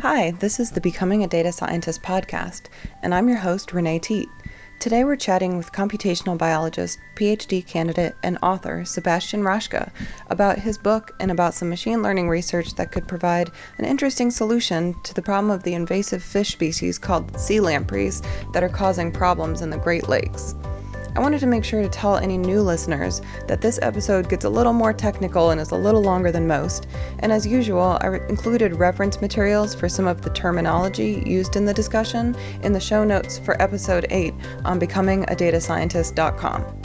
[0.00, 2.66] Hi, this is the Becoming a Data Scientist podcast,
[3.02, 4.28] and I'm your host, Renee Teate.
[4.80, 9.90] Today we're chatting with computational biologist, PhD candidate, and author Sebastian Raschka
[10.28, 14.94] about his book and about some machine learning research that could provide an interesting solution
[15.04, 18.20] to the problem of the invasive fish species called sea lampreys
[18.52, 20.54] that are causing problems in the Great Lakes.
[21.16, 24.48] I wanted to make sure to tell any new listeners that this episode gets a
[24.48, 26.88] little more technical and is a little longer than most,
[27.20, 31.64] and as usual, I re- included reference materials for some of the terminology used in
[31.64, 36.82] the discussion in the show notes for episode 8 on becomingadatascientist.com.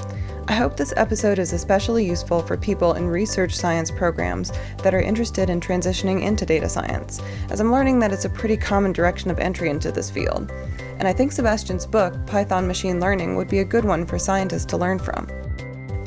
[0.48, 4.52] I hope this episode is especially useful for people in research science programs
[4.84, 8.58] that are interested in transitioning into data science, as I'm learning that it's a pretty
[8.58, 10.52] common direction of entry into this field
[11.00, 14.66] and I think Sebastian's book, Python Machine Learning, would be a good one for scientists
[14.66, 15.28] to learn from.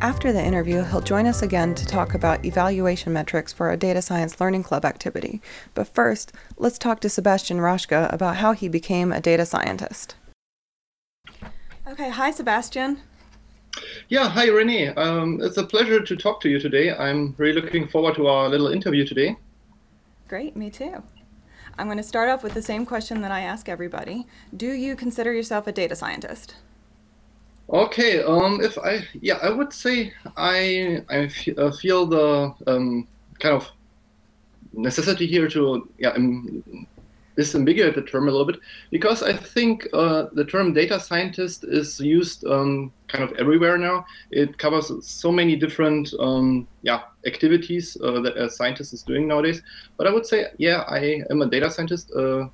[0.03, 4.03] After the interview, he'll join us again to talk about evaluation metrics for a data
[4.03, 5.41] science learning club activity.
[5.75, 10.17] But first, let's talk to Sebastian Raschka about how he became a data scientist.
[11.87, 12.99] Okay, hi, Sebastian.
[14.09, 14.89] Yeah, hi, Renee.
[14.89, 16.93] Um, it's a pleasure to talk to you today.
[16.93, 19.37] I'm really looking forward to our little interview today.
[20.29, 21.03] Great, me too.
[21.79, 24.27] I'm going to start off with the same question that I ask everybody.
[24.57, 26.57] Do you consider yourself a data scientist?
[27.71, 33.55] Okay, um, if I, yeah, I would say I, I uh, feel the um, kind
[33.55, 33.71] of
[34.73, 36.15] necessity here to, yeah,
[37.37, 41.99] disambiguate the term a little bit because I think uh, the term data scientist is
[41.99, 44.05] used um, kind of everywhere now.
[44.31, 49.63] It covers so many different um, yeah activities uh, that a scientist is doing nowadays.
[49.97, 52.51] But I would say, yeah, I am a data scientist, a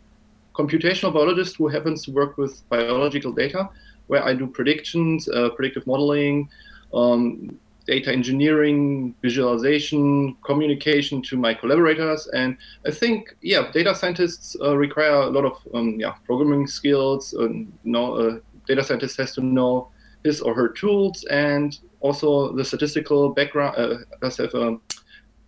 [0.54, 3.68] computational biologist who happens to work with biological data,
[4.08, 6.48] where I do predictions, uh, predictive modeling.
[6.94, 12.28] Um, data engineering, visualization, communication to my collaborators.
[12.34, 17.32] And I think, yeah, data scientists uh, require a lot of um, yeah, programming skills.
[17.32, 19.88] And, you know, a data scientist has to know
[20.22, 23.74] his or her tools and also the statistical background.
[23.78, 24.76] Uh, does have a,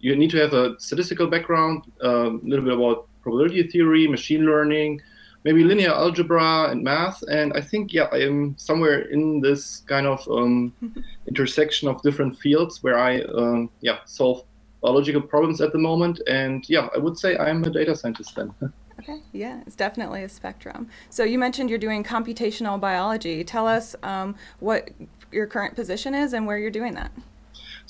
[0.01, 4.47] you need to have a statistical background, a um, little bit about probability theory, machine
[4.47, 5.03] learning,
[5.45, 7.23] maybe linear algebra and math.
[7.23, 10.73] And I think, yeah, I am somewhere in this kind of um,
[11.29, 14.45] intersection of different fields where I, um, yeah, solve
[14.83, 16.21] biological problems at the moment.
[16.27, 18.55] And yeah, I would say I'm a data scientist then.
[19.01, 20.87] Okay, yeah, it's definitely a spectrum.
[21.09, 23.43] So you mentioned you're doing computational biology.
[23.43, 24.91] Tell us um, what
[25.33, 27.11] your current position is and where you're doing that.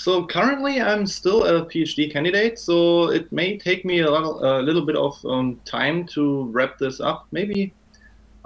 [0.01, 4.63] So currently, I'm still a PhD candidate, so it may take me a, little, a
[4.63, 7.27] little bit of um, time to wrap this up.
[7.33, 7.75] Maybe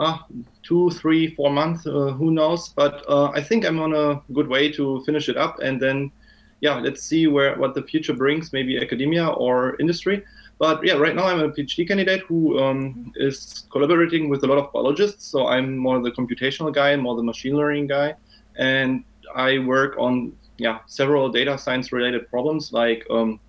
[0.00, 0.18] uh,
[0.64, 2.70] two, three, four months, uh, who knows?
[2.70, 6.10] But uh, I think I'm on a good way to finish it up, and then,
[6.58, 8.52] yeah, let's see where what the future brings.
[8.52, 10.24] Maybe academia or industry.
[10.58, 14.58] But yeah, right now I'm a PhD candidate who um, is collaborating with a lot
[14.58, 15.24] of biologists.
[15.26, 18.16] So I'm more the computational guy, more the machine learning guy,
[18.56, 19.04] and
[19.36, 23.40] I work on yeah several data science related problems like um,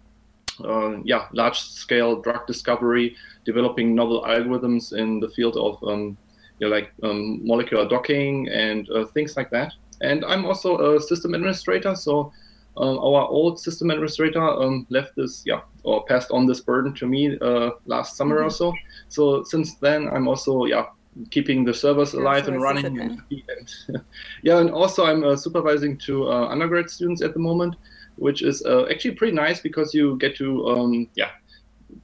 [0.64, 6.18] uh, yeah large scale drug discovery, developing novel algorithms in the field of um,
[6.60, 9.74] you know, like um, molecular docking and uh, things like that.
[10.02, 12.32] And I'm also a system administrator, so
[12.78, 17.08] um, our old system administrator um, left this, yeah, or passed on this burden to
[17.08, 18.48] me uh, last summer mm-hmm.
[18.48, 18.74] or so.
[19.08, 20.86] So since then, I'm also, yeah,
[21.32, 23.00] keeping the servers alive and running.
[23.00, 23.22] And,
[24.44, 27.76] yeah, and also I'm uh, supervising two uh, undergrad students at the moment,
[28.18, 31.32] which is uh, actually pretty nice because you get to um, yeah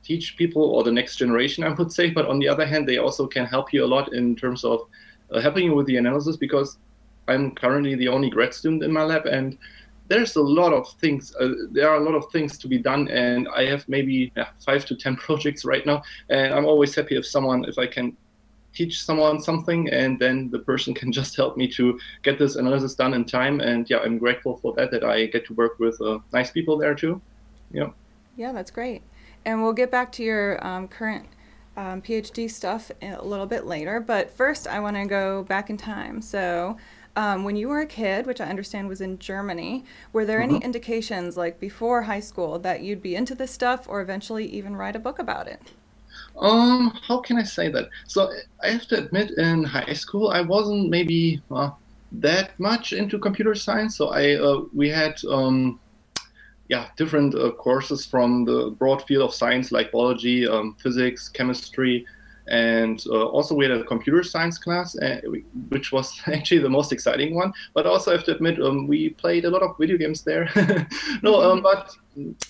[0.03, 2.09] teach people or the next generation, I would say.
[2.09, 4.81] But on the other hand, they also can help you a lot in terms of
[5.31, 6.77] uh, helping you with the analysis because
[7.27, 9.57] I'm currently the only grad student in my lab and
[10.07, 13.07] there's a lot of things uh, there are a lot of things to be done
[13.07, 17.15] and i have maybe yeah, five to ten projects right now and i'm always happy
[17.15, 18.17] if someone if i can
[18.73, 22.95] teach someone something and then the person can just help me to get this analysis
[22.95, 23.59] done in time.
[23.59, 26.77] And yeah i'm grateful for that that i get to work with uh, nice people
[26.77, 27.21] there too.
[27.71, 27.89] Yeah.
[28.35, 29.01] Yeah that's great.
[29.45, 31.27] And we'll get back to your um, current
[31.77, 35.77] um, phd stuff a little bit later but first i want to go back in
[35.77, 36.21] time.
[36.21, 36.77] So
[37.15, 39.83] um, when you were a kid, which I understand was in Germany,
[40.13, 40.63] were there any mm-hmm.
[40.63, 44.95] indications, like before high school, that you'd be into this stuff or eventually even write
[44.95, 45.61] a book about it?
[46.37, 47.89] Um, how can I say that?
[48.07, 48.31] So
[48.63, 51.71] I have to admit, in high school, I wasn't maybe uh,
[52.11, 53.95] that much into computer science.
[53.95, 55.79] So I uh, we had um,
[56.67, 62.05] yeah different uh, courses from the broad field of science like biology, um, physics, chemistry,
[62.47, 65.21] and uh, also we had a computer science class, uh,
[65.69, 67.53] which was actually the most exciting one.
[67.73, 70.49] But also I have to admit, um, we played a lot of video games there.
[71.21, 71.61] no, um, mm-hmm.
[71.61, 71.95] but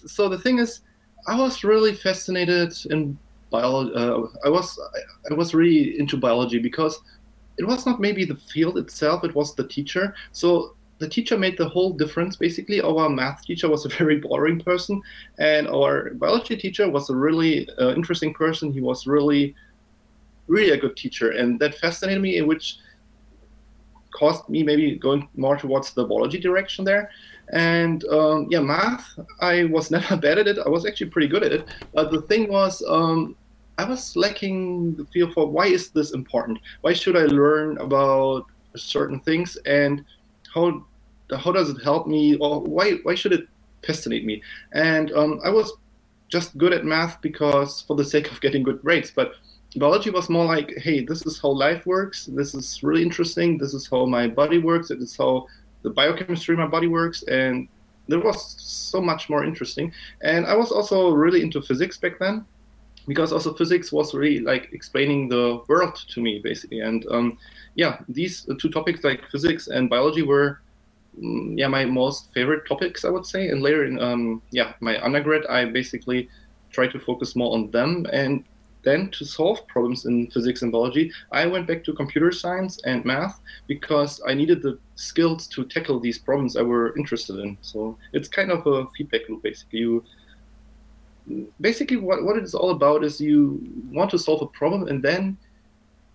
[0.10, 0.82] so the thing is,
[1.28, 3.18] I was really fascinated in
[3.60, 4.80] uh, I was
[5.30, 7.00] I was really into biology because
[7.58, 10.16] it was not maybe the field itself; it was the teacher.
[10.32, 12.36] So the teacher made the whole difference.
[12.36, 15.02] Basically, our math teacher was a very boring person,
[15.40, 18.72] and our biology teacher was a really uh, interesting person.
[18.72, 19.56] He was really,
[20.48, 22.42] really a good teacher, and that fascinated me.
[22.42, 22.78] Which
[24.12, 27.10] caused me maybe going more towards the biology direction there.
[27.54, 29.06] And um, yeah, math,
[29.40, 30.58] I was never bad at it.
[30.60, 31.68] I was actually pretty good at it.
[31.94, 33.36] But the thing was, um,
[33.82, 36.60] I was lacking the feel for why is this important?
[36.82, 38.46] Why should I learn about
[38.76, 39.58] certain things?
[39.66, 40.06] And
[40.54, 40.86] how
[41.36, 42.36] how does it help me?
[42.36, 43.48] Or why why should it
[43.84, 44.44] fascinate me?
[44.74, 45.74] And um, i was
[46.30, 49.34] just good at math because for the sake of getting good grades but
[49.76, 52.28] biology was more like hey this is how life works.
[52.28, 53.58] This is really interesting.
[53.58, 54.92] This is how my body works.
[54.92, 55.48] It is how
[55.82, 57.24] the biochemistry of my body works.
[57.24, 57.68] And
[58.08, 59.92] there was so much more interesting.
[60.22, 62.46] And i was also really into physics back then
[63.08, 66.82] because also physics was really like explaining the world to me basically.
[66.82, 67.38] And um,
[67.76, 70.62] yeah these two topics like physics and biology were
[71.20, 73.50] Mm, yeah my most favorite topics i would say.
[73.50, 76.30] And later in um, yeah my undergrad i basically
[76.72, 78.06] tried to focus more on them.
[78.14, 78.46] And
[78.84, 83.06] then to solve problems in physics and biology i went back to computer science and
[83.06, 87.58] math because i needed the skills to tackle these problems i were interested in.
[87.62, 89.80] So it's kind of a feedback loop basically.
[89.80, 90.04] You
[91.60, 93.60] basically what, what it's all about is you
[93.92, 95.38] want to solve a problem and then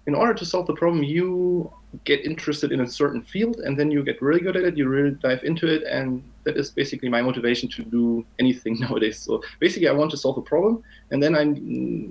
[0.06, 1.70] in order to solve the problem, you
[2.04, 4.76] get interested in a certain field and then you get really good at it.
[4.76, 5.82] You really dive into it.
[5.82, 9.18] And that is basically my motivation to do anything nowadays.
[9.18, 11.42] So basically, I want to solve a problem and then I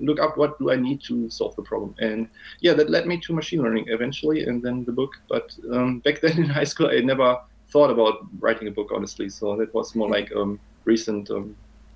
[0.03, 1.95] look up what do I need to solve the problem.
[1.99, 2.27] And
[2.59, 5.13] yeah, that led me to machine learning eventually and then the book.
[5.29, 7.39] But um, back then in high school, I never
[7.69, 9.29] thought about writing a book, honestly.
[9.29, 11.55] So that was more like a um, recent um,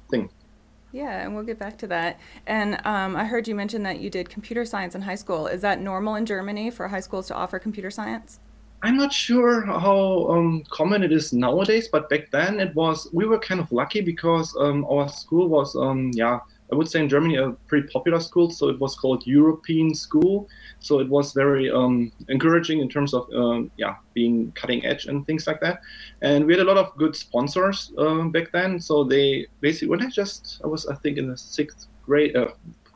[0.10, 0.30] thing.
[0.92, 2.20] Yeah, and we'll get back to that.
[2.48, 5.48] And um, I heard you mention that you did computer science in high school.
[5.48, 8.40] Is that normal in Germany for high schools to offer computer science?
[8.82, 13.10] I'm not sure how um, common it is nowadays, but back then it was.
[13.12, 16.40] We were kind of lucky because um, our school was, um, yeah,
[16.72, 18.50] I would say in Germany a pretty popular school.
[18.52, 20.48] So it was called European School.
[20.80, 25.26] So it was very um, encouraging in terms of um, yeah being cutting edge and
[25.26, 25.82] things like that.
[26.22, 28.80] And we had a lot of good sponsors uh, back then.
[28.80, 32.36] So they basically when I just I was I think in the sixth grade.
[32.36, 32.50] Uh,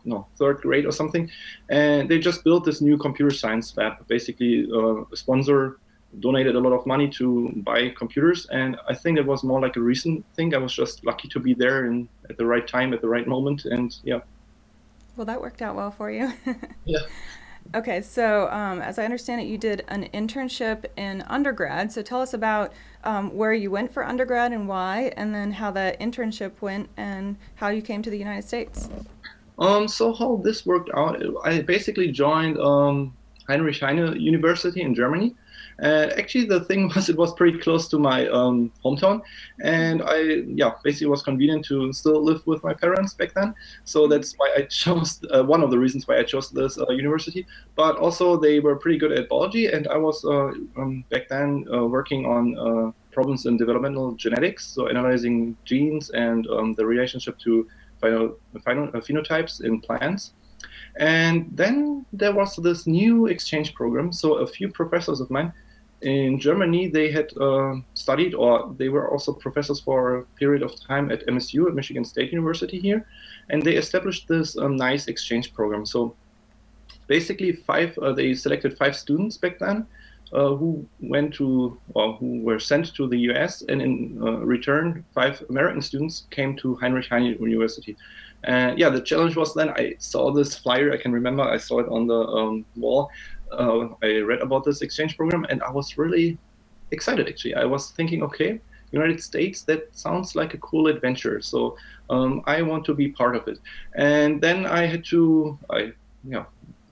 [0.05, 1.31] no, third grade or something,
[1.69, 4.05] and they just built this new computer science lab.
[4.07, 5.79] Basically, uh, a sponsor
[6.19, 9.75] donated a lot of money to buy computers and i think it was more like
[9.75, 10.53] a recent thing.
[10.53, 13.27] I was just lucky to be there and at the right time at the right
[13.27, 14.19] moment and yeah.
[15.15, 16.33] Well that worked out well for you.
[16.85, 16.99] Yeah.
[17.75, 21.91] Okay so um, as i understand it you did an internship in undergrad.
[21.91, 22.73] So tell us about
[23.03, 27.37] um, where you went for undergrad and why and then how that internship went and
[27.55, 28.89] how you came to the united states.
[29.59, 33.15] Um, so how this worked out i basically joined um,
[33.47, 35.35] heinrich heine university in germany
[35.79, 39.21] and actually, the thing was, it was pretty close to my um, hometown,
[39.61, 43.55] and I, yeah, basically was convenient to still live with my parents back then.
[43.85, 46.89] So that's why I chose uh, one of the reasons why I chose this uh,
[46.91, 47.45] university.
[47.75, 51.65] But also, they were pretty good at biology, and I was uh, um, back then
[51.73, 57.37] uh, working on uh, problems in developmental genetics, so analyzing genes and um, the relationship
[57.39, 57.67] to
[58.03, 58.27] uh,
[58.65, 60.33] phenotypes in plants.
[60.97, 64.11] And then there was this new exchange program.
[64.11, 65.53] So a few professors of mine
[66.03, 70.79] in Germany, they had uh, studied, or they were also professors for a period of
[70.79, 73.07] time at MSU, at Michigan State University here,
[73.49, 75.85] and they established this um, nice exchange program.
[75.85, 76.15] So
[77.07, 79.87] basically, five uh, they selected five students back then.
[80.31, 85.05] Uh, who went to or who were sent to the US, and in uh, return,
[85.13, 87.95] five American students came to Heinrich Heine University.
[88.45, 90.91] And yeah, the challenge was then I saw this flyer.
[90.91, 93.11] I can remember I saw it on the um, wall.
[93.53, 96.37] Uh, I read about this exchange program, and I was really
[96.91, 97.27] excited.
[97.27, 98.59] Actually, I was thinking, okay,
[98.93, 101.41] United States, that sounds like a cool adventure.
[101.41, 101.75] So
[102.09, 103.59] um, I want to be part of it.
[103.95, 105.93] And then I had to, I,
[106.23, 106.45] yeah,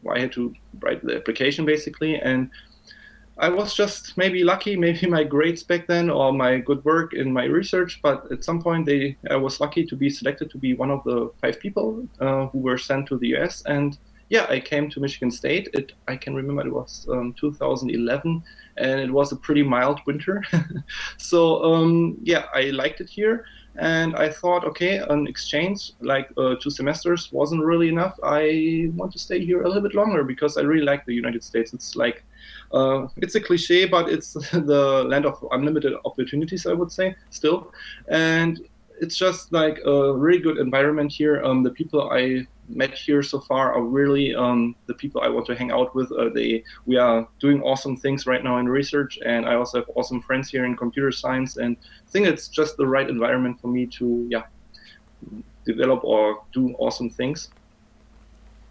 [0.09, 2.49] I had to write the application basically, and
[3.37, 7.31] I was just maybe lucky, maybe my grades back then or my good work in
[7.31, 7.99] my research.
[8.01, 11.03] But at some point, they I was lucky to be selected to be one of
[11.03, 13.63] the five people uh, who were sent to the US.
[13.65, 13.97] And
[14.31, 15.67] yeah, I came to Michigan State.
[15.73, 18.41] It I can remember it was um, 2011,
[18.77, 20.41] and it was a pretty mild winter.
[21.17, 23.43] so um, yeah, I liked it here.
[23.75, 28.17] And I thought, okay, an exchange like uh, two semesters wasn't really enough.
[28.23, 31.43] I want to stay here a little bit longer because I really like the United
[31.43, 31.73] States.
[31.73, 32.23] It's like
[32.71, 37.73] uh, it's a cliche, but it's the land of unlimited opportunities, I would say, still.
[38.07, 38.61] And
[39.01, 41.43] it's just like a really good environment here.
[41.43, 45.45] Um, the people I met here so far are really um, the people I want
[45.47, 46.11] to hang out with.
[46.11, 49.89] Uh, they we are doing awesome things right now in research, and I also have
[49.95, 53.67] awesome friends here in computer science, and I think it's just the right environment for
[53.67, 54.43] me to yeah
[55.65, 57.49] develop or do awesome things.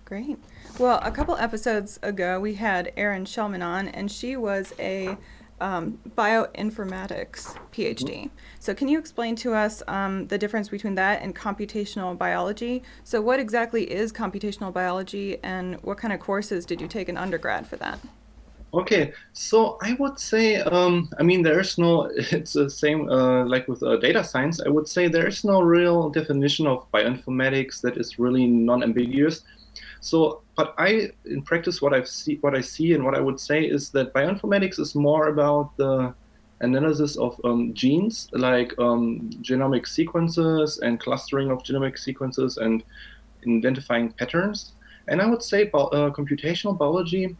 [0.04, 0.38] Great.
[0.78, 5.16] Well, a couple episodes ago, we had Erin Shellman on, and she was a
[5.60, 8.04] um, bioinformatics PhD.
[8.04, 8.28] Mm-hmm.
[8.58, 12.82] So, can you explain to us um, the difference between that and computational biology?
[13.04, 17.16] So, what exactly is computational biology, and what kind of courses did you take in
[17.16, 17.98] undergrad for that?
[18.72, 23.66] Okay, so I would say, um, I mean, there's no, it's the same uh, like
[23.66, 24.60] with uh, data science.
[24.64, 29.42] I would say there's no real definition of bioinformatics that is really non ambiguous.
[30.00, 33.38] So, but I, in practice, what I see, what I see, and what I would
[33.38, 36.14] say is that bioinformatics is more about the
[36.60, 42.82] analysis of um, genes, like um, genomic sequences and clustering of genomic sequences and
[43.46, 44.72] identifying patterns.
[45.08, 47.36] And I would say uh, computational biology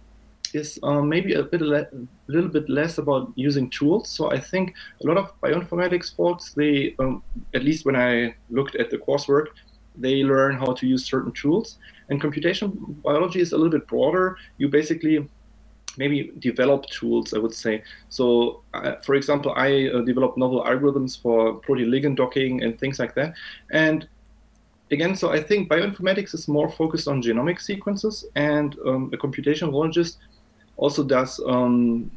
[0.52, 1.86] is um, maybe a bit le-
[2.26, 4.08] little bit less about using tools.
[4.08, 7.22] So I think a lot of bioinformatics folks, they um,
[7.54, 9.46] at least when I looked at the coursework,
[9.96, 11.78] they learn how to use certain tools.
[12.10, 14.36] And computational biology is a little bit broader.
[14.58, 15.26] You basically
[15.96, 17.82] maybe develop tools, I would say.
[18.08, 20.02] So, uh, for example, I uh,
[20.36, 23.34] novel algorithms for protein ligand docking and things like that.
[23.72, 24.08] And
[24.90, 29.70] again, so I think bioinformatics is more focused on genomic sequences, and um, a computational
[29.72, 30.18] biologist
[30.76, 32.10] also does um,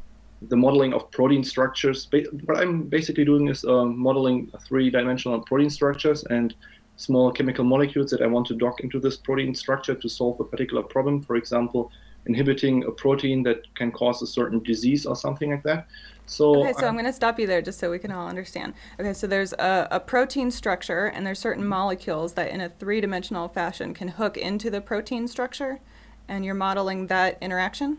[0.48, 2.08] the modeling of protein structures.
[2.44, 6.54] What I'm basically doing is uh, modeling three-dimensional protein structures and
[6.96, 10.44] small chemical molecules that I want to dock into this protein structure to solve a
[10.44, 11.22] particular problem.
[11.22, 11.90] For example,
[12.26, 15.86] inhibiting a protein that can cause a certain disease or something like that.
[16.26, 18.10] So okay, so uh, I'm, I'm going to stop you there just so we can
[18.10, 18.72] all understand.
[18.98, 23.48] Okay, so there's a, a protein structure, and there's certain molecules that, in a three-dimensional
[23.48, 25.80] fashion, can hook into the protein structure,
[26.26, 27.98] and you're modeling that interaction.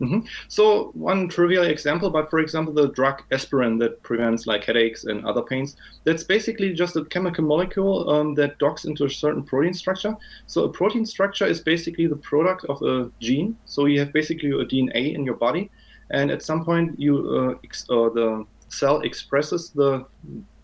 [0.00, 0.20] Mm-hmm.
[0.48, 5.24] So one trivial example, but for example, the drug aspirin that prevents like headaches and
[5.26, 9.74] other pains, that's basically just a chemical molecule um, that docks into a certain protein
[9.74, 10.16] structure.
[10.46, 13.56] So a protein structure is basically the product of a gene.
[13.66, 15.70] So you have basically a DNA in your body,
[16.10, 20.06] and at some point you uh, ex- uh, the cell expresses the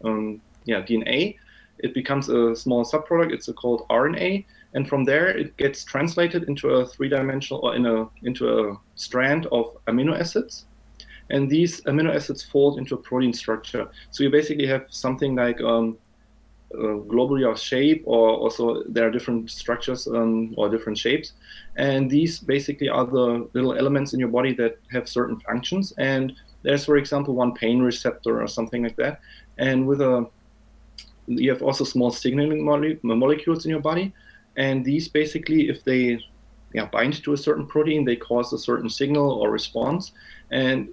[0.02, 1.36] um, yeah DNA.
[1.78, 3.32] It becomes a small subproduct.
[3.32, 8.06] It's called RNA, and from there it gets translated into a three-dimensional or in a
[8.22, 10.66] into a strand of amino acids.
[11.30, 13.88] And these amino acids fold into a protein structure.
[14.10, 15.96] So you basically have something like um,
[16.74, 21.32] uh, globular shape or also there are different structures um, or different shapes.
[21.76, 25.94] And these basically are the little elements in your body that have certain functions.
[25.96, 29.20] And there's for example one pain receptor or something like that.
[29.56, 30.28] And with a
[31.28, 34.12] you have also small signaling mole- molecules in your body
[34.56, 36.18] and these basically, if they
[36.72, 40.12] yeah, bind to a certain protein, they cause a certain signal or response.
[40.50, 40.88] And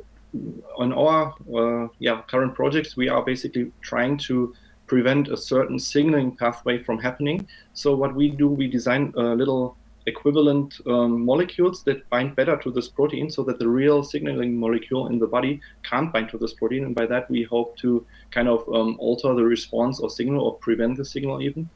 [0.78, 4.56] on our uh, yeah current projects, we are basically trying to
[4.88, 7.48] prevent a certain signaling pathway from happening.
[7.74, 12.72] So what we do, we design a little equivalent um, molecules that bind better to
[12.72, 16.54] this protein so that the real signaling molecule in the body can't bind to this
[16.54, 16.84] protein.
[16.84, 20.56] And by that, we hope to kind of um, alter the response or signal or
[20.56, 21.70] prevent the signal even.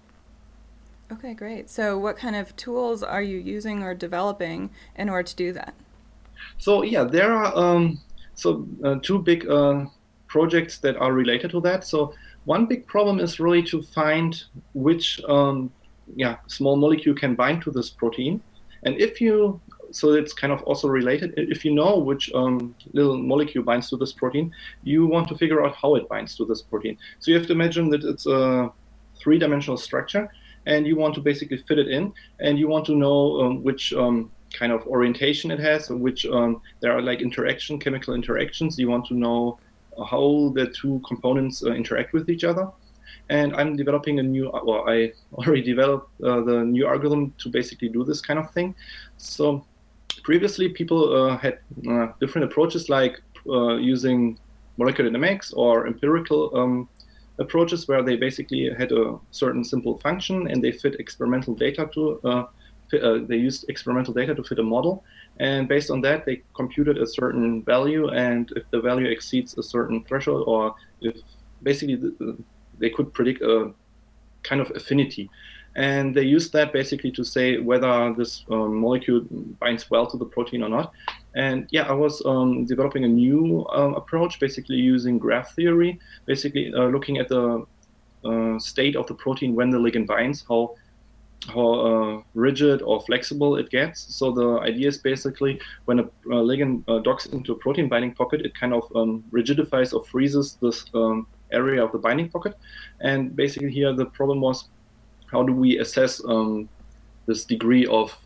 [1.12, 1.70] Okay, great.
[1.70, 5.74] So, what kind of tools are you using or developing in order to do that?
[6.58, 8.00] So, yeah, there are um,
[8.34, 9.86] so uh, two big uh,
[10.28, 11.86] projects that are related to that.
[11.86, 12.14] So,
[12.46, 14.42] one big problem is really to find
[14.74, 15.72] which um,
[16.16, 18.42] yeah small molecule can bind to this protein,
[18.84, 19.62] and if you
[19.92, 21.34] so it's kind of also related.
[21.38, 25.66] If you know which um, little molecule binds to this protein, you want to figure
[25.66, 26.98] out how it binds to this protein.
[27.20, 28.72] So you have to imagine that it's a
[29.20, 30.30] three-dimensional structure,
[30.68, 33.94] and you want to basically fit it in, and you want to know um, which
[33.94, 38.78] um, kind of orientation it has, which um, there are like interaction, chemical interactions.
[38.78, 39.60] You want to know
[40.12, 42.70] how the two components uh, interact with each other.
[43.30, 47.90] And I'm developing a new, well, I already developed uh, the new algorithm to basically
[47.90, 48.76] do this kind of thing.
[49.18, 49.66] So
[50.24, 51.60] previously, people uh, had
[51.90, 54.38] uh, different approaches like uh, using
[54.78, 56.90] molecular dynamics or empirical um,
[57.40, 62.20] approaches where they basically had a certain simple function and they fit experimental data to
[62.24, 62.46] uh,
[62.90, 65.04] fit, uh, they used experimental data to fit a model
[65.40, 69.64] and based on that they computed a certain value and if the value exceeds a
[69.64, 71.18] certain threshold or if
[71.64, 72.38] basically the,
[72.80, 73.72] they could predict a
[74.44, 75.30] kind of affinity
[75.78, 79.22] and they used that basically to say whether this um, molecule
[79.60, 80.92] binds well to the protein or not.
[81.38, 86.74] And yeah, I was um, developing a new um, approach, basically using graph theory, basically
[86.74, 87.64] uh, looking at the
[88.26, 90.76] uh, state of the protein when the ligand binds, how
[91.54, 94.16] how uh, rigid or flexible it gets.
[94.16, 98.16] So the idea is basically when a, a ligand uh, docks into a protein binding
[98.16, 102.56] pocket, it kind of um, rigidifies or freezes this um, area of the binding pocket.
[103.02, 104.70] And basically here the problem was
[105.32, 106.68] how do we assess um,
[107.28, 108.18] this degree of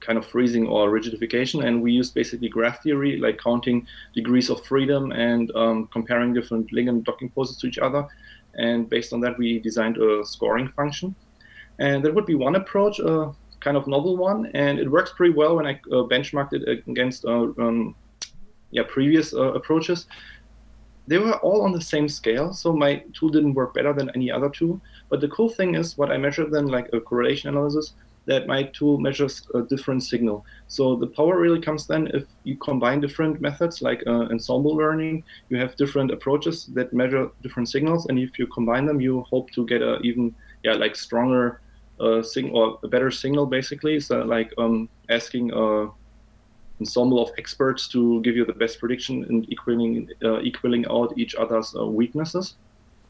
[0.00, 1.64] kind of freezing or rigidification?
[1.66, 6.70] And we used basically graph theory, like counting degrees of freedom and um, comparing different
[6.72, 8.06] ligand docking poses to each other.
[8.54, 11.14] And based on that, we designed a scoring function.
[11.78, 15.34] And that would be one approach, a kind of novel one, and it works pretty
[15.34, 17.94] well when I uh, benchmarked it against uh, um,
[18.70, 20.06] yeah previous uh, approaches.
[21.06, 24.30] They were all on the same scale, so my tool didn't work better than any
[24.30, 24.80] other tool.
[25.08, 27.94] But the cool thing is, what I measured then, like a correlation analysis,
[28.28, 30.44] that my tool measures a different signal.
[30.68, 35.24] So the power really comes then if you combine different methods like uh, ensemble learning,
[35.48, 39.50] you have different approaches that measure different signals, and if you combine them, you hope
[39.52, 41.60] to get a even yeah like stronger
[42.00, 43.98] a sing or a better signal basically.
[43.98, 45.88] So like um, asking a
[46.80, 51.34] ensemble of experts to give you the best prediction and equaling uh, equaling out each
[51.34, 52.56] other's uh, weaknesses.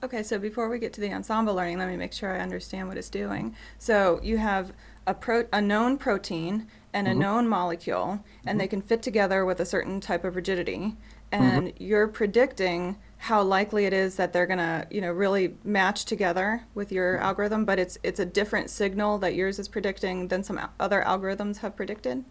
[0.03, 2.87] Okay, so before we get to the ensemble learning, let me make sure I understand
[2.89, 3.57] what it's doing.
[3.79, 4.73] So you have
[5.07, 7.21] a pro a known protein and a mm-hmm.
[7.21, 8.59] known molecule, and mm-hmm.
[8.59, 10.97] they can fit together with a certain type of rigidity,
[11.33, 11.83] and mm-hmm.
[11.83, 16.63] you're predicting how likely it is that they're going to you know really match together
[16.75, 20.61] with your algorithm but it's it's a different signal that yours is predicting than some
[20.79, 22.25] other algorithms have predicted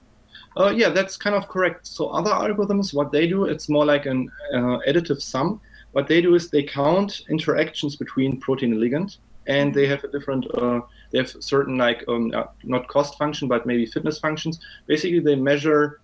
[0.55, 4.05] uh, yeah that's kind of correct so other algorithms what they do it's more like
[4.05, 5.59] an uh, additive sum
[5.91, 9.17] what they do is they count interactions between protein and ligand
[9.47, 13.47] and they have a different uh, they have certain like um, uh, not cost function
[13.47, 16.01] but maybe fitness functions basically they measure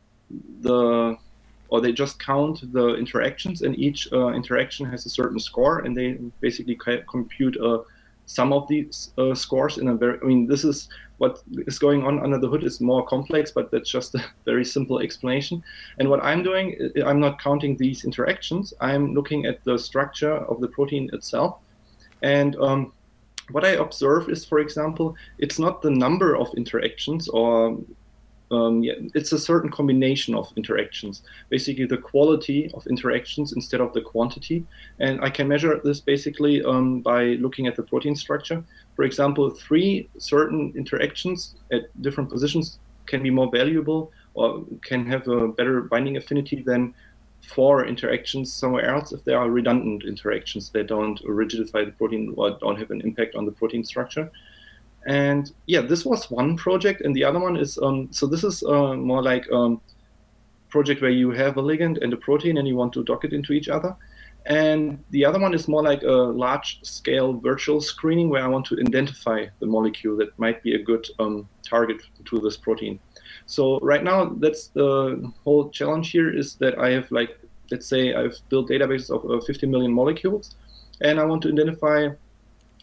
[0.61, 1.17] the
[1.73, 5.97] or they just count the interactions, and each uh, interaction has a certain score, and
[5.97, 6.77] they basically
[7.09, 7.79] compute uh,
[8.27, 10.19] some of these uh, scores in a very.
[10.21, 10.87] I mean, this is
[11.23, 14.65] what is going on under the hood is more complex, but that's just a very
[14.65, 15.63] simple explanation.
[15.97, 16.65] And what I'm doing,
[17.05, 18.73] I'm not counting these interactions.
[18.81, 21.59] I'm looking at the structure of the protein itself,
[22.21, 22.91] and um,
[23.51, 27.77] what I observe is, for example, it's not the number of interactions or
[28.53, 31.23] um, yeah, it's a certain combination of interactions.
[31.49, 34.65] Basically, the quality of interactions instead of the quantity.
[34.99, 38.63] And I can measure this basically um, by looking at the protein structure.
[38.95, 45.27] For example, three certain interactions at different positions can be more valuable or can have
[45.27, 46.93] a better binding affinity than
[47.41, 52.51] four interactions somewhere else if they are redundant interactions that don't rigidify the protein or
[52.61, 54.31] don't have an impact on the protein structure.
[55.05, 58.63] And yeah, this was one project, and the other one is um, so this is
[58.63, 59.81] uh, more like um,
[60.69, 63.33] project where you have a ligand and a protein, and you want to dock it
[63.33, 63.95] into each other.
[64.45, 68.79] And the other one is more like a large-scale virtual screening where I want to
[68.79, 72.99] identify the molecule that might be a good um, target to this protein.
[73.45, 77.39] So right now, that's the whole challenge here is that I have like,
[77.71, 80.55] let's say I've built databases of uh, 50 million molecules,
[81.01, 82.09] and I want to identify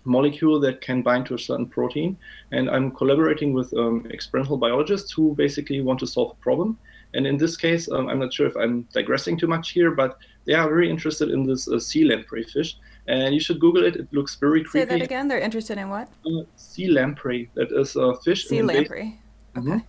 [0.05, 2.17] molecule that can bind to a certain protein.
[2.53, 6.79] And I'm collaborating with um, experimental biologists who basically want to solve a problem.
[7.15, 10.19] And in this case, um, I'm not sure if I'm digressing too much here, but
[10.45, 12.77] they are very interested in this uh, sea lamprey fish.
[13.09, 13.97] And you should Google it.
[13.97, 14.89] It looks very creepy.
[14.89, 15.27] Say that again.
[15.27, 16.09] They're interested in what?
[16.25, 17.51] Uh, sea lamprey.
[17.55, 18.47] That is a fish.
[18.47, 19.19] Sea lamprey.
[19.57, 19.69] Okay.
[19.69, 19.81] Mm-hmm uh,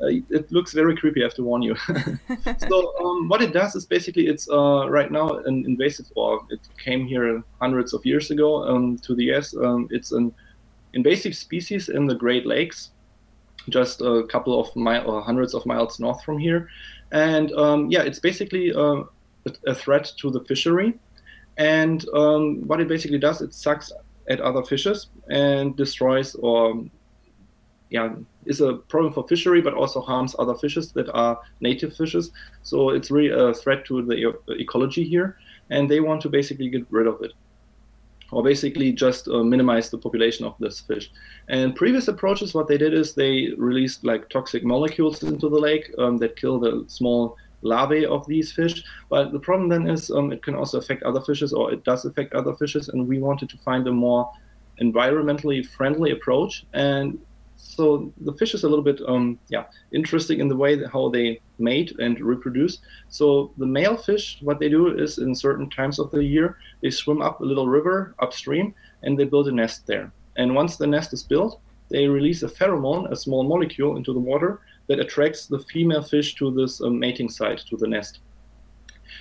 [0.00, 1.20] it looks very creepy.
[1.20, 1.76] I have to warn you.
[2.68, 6.60] so um, what it does is basically it's uh, right now an invasive, or it
[6.82, 9.54] came here hundreds of years ago um, to the US.
[9.56, 10.34] Um, it's an
[10.94, 12.90] invasive species in the Great Lakes,
[13.68, 16.68] just a couple of miles or hundreds of miles north from here,
[17.12, 19.02] and um, yeah, it's basically uh,
[19.66, 20.98] a threat to the fishery.
[21.56, 23.92] And um, what it basically does, it sucks
[24.30, 26.84] at other fishes and destroys or
[27.90, 28.14] yeah,
[28.46, 32.30] is a problem for fishery, but also harms other fishes that are native fishes.
[32.62, 35.36] So it's really a threat to the ecology here,
[35.70, 37.32] and they want to basically get rid of it,
[38.32, 41.10] or basically just uh, minimize the population of this fish.
[41.48, 45.92] And previous approaches, what they did is they released like toxic molecules into the lake
[45.98, 48.82] um, that kill the small larvae of these fish.
[49.10, 52.04] But the problem then is um, it can also affect other fishes, or it does
[52.04, 54.30] affect other fishes, and we wanted to find a more
[54.80, 57.18] environmentally friendly approach and
[57.62, 61.40] so the fish is a little bit um, yeah interesting in the way how they
[61.58, 62.78] mate and reproduce.
[63.08, 66.90] So the male fish, what they do is in certain times of the year, they
[66.90, 70.10] swim up a little river upstream and they build a nest there.
[70.36, 74.20] And once the nest is built, they release a pheromone, a small molecule, into the
[74.20, 78.20] water that attracts the female fish to this um, mating site, to the nest.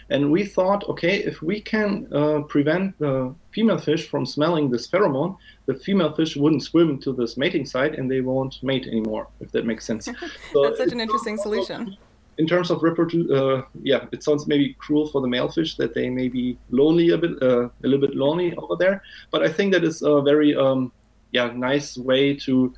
[0.10, 4.88] And we thought, okay, if we can uh, prevent the female fish from smelling this
[4.88, 9.28] pheromone, the female fish wouldn't swim to this mating site and they won't mate anymore,
[9.40, 10.10] if that makes sense.
[10.52, 11.96] So That's such an interesting solution.
[12.40, 15.94] In terms of reproduce, uh, yeah, it sounds maybe cruel for the male fish that
[15.94, 19.04] they may be lonely a bit, uh, a little bit lonely over there.
[19.30, 20.92] But I think that is a very, um,
[21.32, 22.74] yeah, nice way to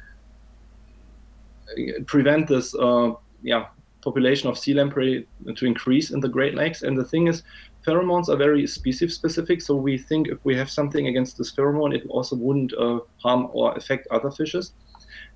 [1.70, 3.14] uh, prevent this, uh,
[3.44, 3.68] yeah,
[4.02, 6.84] population of sea lamprey to increase in the Great Lakes.
[6.84, 7.44] And the thing is,
[7.86, 9.62] pheromones are very species specific.
[9.62, 13.50] So we think if we have something against this pheromone, it also wouldn't uh, harm
[13.54, 14.74] or affect other fishes.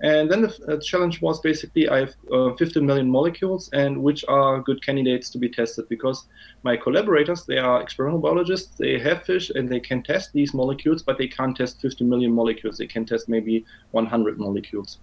[0.01, 4.25] And then the uh, challenge was basically I have uh, 15 million molecules and which
[4.27, 6.25] are good candidates to be tested because
[6.63, 11.01] my collaborators, they are experimental biologists, they have fish and they can test these molecules,
[11.01, 12.77] but they can't test 50 million molecules.
[12.77, 14.99] They can test maybe 100 molecules.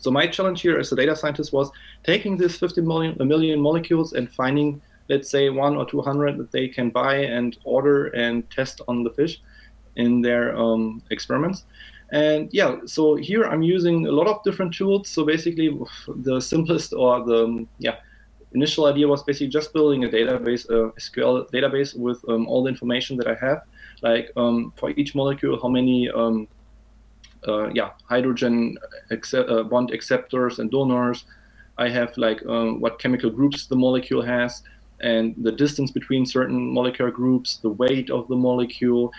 [0.00, 1.70] So my challenge here as a data scientist was
[2.04, 6.68] taking these 50 million, million molecules and finding, let's say, one or 200 that they
[6.68, 9.42] can buy and order and test on the fish
[9.96, 11.64] in their um, experiments.
[12.12, 15.08] And yeah, so here I'm using a lot of different tools.
[15.10, 17.96] So basically, the simplest or the yeah
[18.52, 22.68] initial idea was basically just building a database, a SQL database with um, all the
[22.68, 23.62] information that I have,
[24.02, 26.48] like um, for each molecule, how many um,
[27.74, 28.76] yeah hydrogen
[29.10, 31.24] accept, uh, bond acceptors and donors.
[31.78, 34.62] I have like um, what chemical groups the molecule has
[35.00, 39.12] and the distance between certain molecular groups, the weight of the molecule,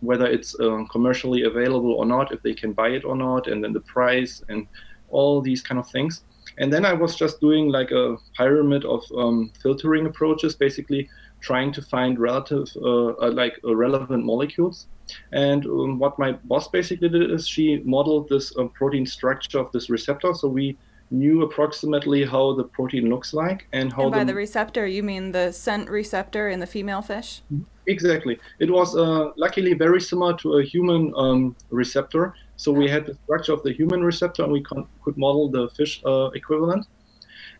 [0.00, 3.62] whether it's um, commercially available or not, if they can buy it or not, and
[3.62, 4.66] then the price and
[5.10, 6.22] all these kind of things.
[6.58, 11.08] And then I was just doing like a pyramid of um, filtering approaches, basically
[11.40, 14.86] trying to find relative, uh, uh, like uh, relevant molecules.
[15.32, 19.72] And um, what my boss basically did is she modeled this uh, protein structure of
[19.72, 20.34] this receptor.
[20.34, 20.76] So we
[21.10, 24.02] knew approximately how the protein looks like and how.
[24.04, 27.42] And by the, the receptor, you mean the scent receptor in the female fish?
[27.86, 28.38] Exactly.
[28.58, 32.34] It was uh, luckily very similar to a human um, receptor.
[32.56, 35.70] So we had the structure of the human receptor, and we con- could model the
[35.70, 36.86] fish uh, equivalent.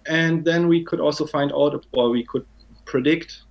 [0.07, 2.45] And then we could also find out, or we could
[2.85, 3.43] predict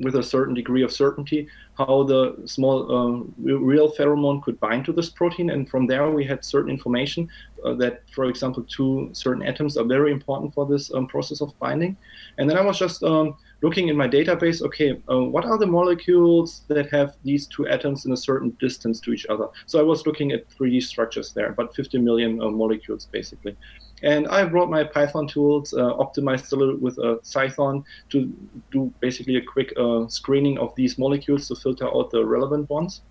[0.00, 1.48] with a certain degree of certainty
[1.86, 5.50] how the small uh, real pheromone could bind to this protein.
[5.50, 7.28] And from there, we had certain information
[7.64, 11.58] uh, that, for example, two certain atoms are very important for this um, process of
[11.58, 11.96] binding.
[12.38, 15.66] And then I was just um, looking in my database, okay, uh, what are the
[15.66, 19.48] molecules that have these two atoms in a certain distance to each other?
[19.66, 23.56] So I was looking at 3D structures there, about 50 million uh, molecules basically.
[24.02, 28.32] And I brought my Python tools, uh, optimized a little with a Cython to
[28.70, 33.02] do basically a quick uh, screening of these molecules to filter out the relevant ones.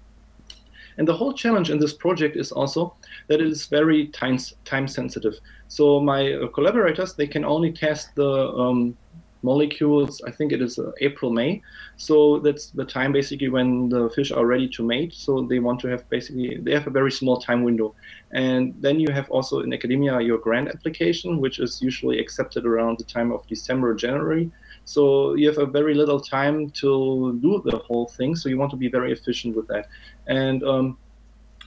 [0.97, 2.93] And the whole challenge in this project is also
[3.27, 5.39] that it is very time, time sensitive.
[5.69, 8.97] So my uh, collaborators, they can only test the um,
[9.41, 11.61] molecules, I think it is uh, April, May.
[11.97, 15.13] So that's the time basically when the fish are ready to mate.
[15.13, 17.95] So they want to have basically, they have a very small time window.
[18.31, 22.99] And then you have also in academia your grant application, which is usually accepted around
[22.99, 24.51] the time of December, January.
[24.85, 28.35] So you have a very little time to do the whole thing.
[28.35, 29.87] So you want to be very efficient with that.
[30.27, 30.97] And um,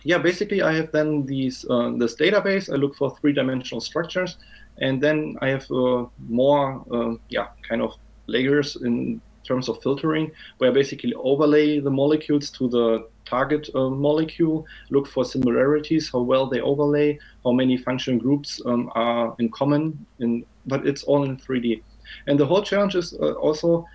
[0.04, 2.72] yeah, basically I have then these uh, this database.
[2.72, 4.36] I look for three-dimensional structures
[4.78, 7.94] and then I have uh, more, uh, yeah, kind of
[8.26, 13.90] layers in terms of filtering, where I basically overlay the molecules to the target uh,
[13.90, 19.50] molecule, look for similarities, how well they overlay, how many functional groups um, are in
[19.50, 21.82] common, in, but it's all in 3D.
[22.26, 23.86] And the whole challenge is uh, also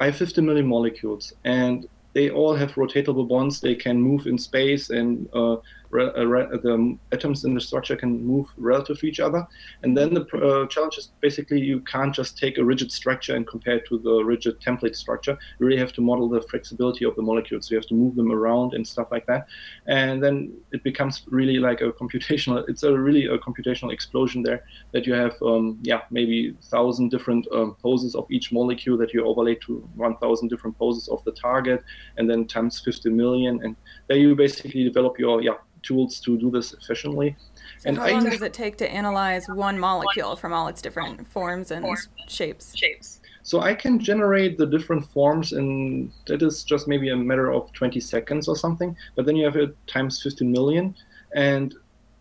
[0.00, 3.60] I have 50 million molecules, and they all have rotatable bonds.
[3.60, 5.56] They can move in space and uh,
[5.92, 9.46] the atoms in the structure can move relative to each other.
[9.82, 13.46] And then the uh, challenge is basically you can't just take a rigid structure and
[13.46, 15.38] compare it to the rigid template structure.
[15.58, 17.66] You really have to model the flexibility of the molecules.
[17.66, 19.46] So you have to move them around and stuff like that.
[19.86, 22.64] And then it becomes really like a computational.
[22.72, 27.46] It's a really a computational explosion there that you have, um, yeah, maybe thousand different
[27.52, 31.82] um, poses of each molecule that you overlay to 1,000 different poses of the target,
[32.16, 33.60] and then times 50 million.
[33.62, 33.76] And
[34.08, 37.36] there you basically develop your yeah tools to do this efficiently.
[37.78, 40.82] So and how long I, does it take to analyze one molecule from all its
[40.82, 41.86] different forms and
[42.28, 42.76] shapes?
[42.76, 43.20] Shapes.
[43.42, 47.72] So I can generate the different forms, and that is just maybe a matter of
[47.72, 48.96] 20 seconds or something.
[49.16, 50.94] But then you have it times 15 million,
[51.34, 51.74] and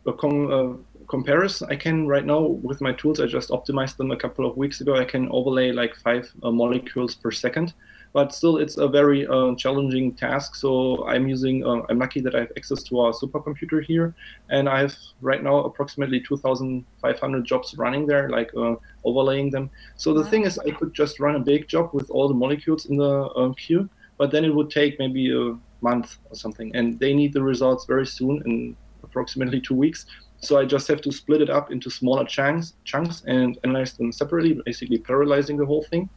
[0.08, 1.68] a com- uh, comparison.
[1.70, 3.20] I can right now with my tools.
[3.20, 4.96] I just optimized them a couple of weeks ago.
[4.96, 7.74] I can overlay like five uh, molecules per second
[8.14, 10.56] but still it's a very uh, challenging task.
[10.56, 14.14] So I'm using, uh, I'm lucky that I have access to our supercomputer here,
[14.50, 19.70] and I have right now approximately 2,500 jobs running there, like uh, overlaying them.
[19.96, 20.30] So the wow.
[20.30, 23.24] thing is, I could just run a big job with all the molecules in the
[23.24, 27.34] uh, queue, but then it would take maybe a month or something, and they need
[27.34, 30.06] the results very soon in approximately two weeks.
[30.44, 34.12] So I just have to split it up into smaller chunks, chunks and analyze them
[34.12, 36.10] separately, basically parallelizing the whole thing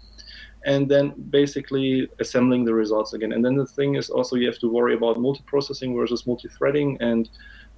[0.64, 3.32] and then basically assembling the results again.
[3.32, 7.28] And then the thing is also you have to worry about multiprocessing versus multi-threading and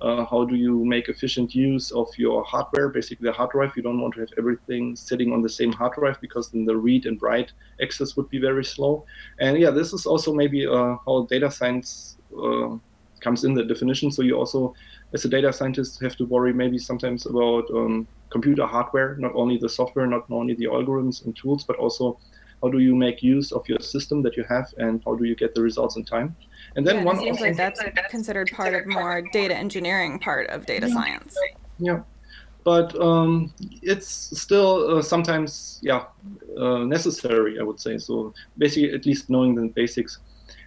[0.01, 3.73] uh, how do you make efficient use of your hardware, basically the hard drive.
[3.77, 6.77] You don't want to have everything sitting on the same hard drive because then the
[6.77, 9.07] read and write access would be very slow.
[9.41, 12.77] And yeah, this is also maybe uh, how data science uh,
[13.21, 14.11] comes in the definition.
[14.11, 14.75] So you also,
[15.15, 19.57] as a data scientist, have to worry maybe sometimes about um, computer hardware, not only
[19.57, 22.19] the software, not only the algorithms and tools, but also
[22.63, 25.37] how do you make use of your system that you have and how do you
[25.37, 26.37] get the results in time?
[26.77, 30.49] And then yeah, one it seems like that's considered part of more data engineering part
[30.51, 30.95] of data yeah.
[30.95, 31.37] science.
[31.79, 32.01] Yeah.
[32.65, 34.09] But um, it's
[34.41, 36.05] still uh, sometimes yeah
[36.59, 37.99] uh, necessary i would say.
[37.99, 40.19] So basically at least knowing the basics.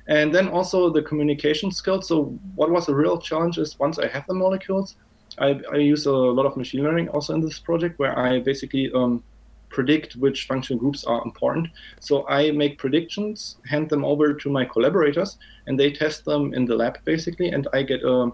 [0.07, 2.07] And then also the communication skills.
[2.07, 4.95] So what was a real challenge is once i have the molecules
[5.37, 8.91] I, I use a lot of machine learning also in this project where i basically
[8.93, 9.23] um,
[9.69, 11.67] predict which functional groups are important.
[11.99, 16.65] So I make predictions, hand them over to my collaborators, and they test them in
[16.65, 18.31] the lab basically, and I get a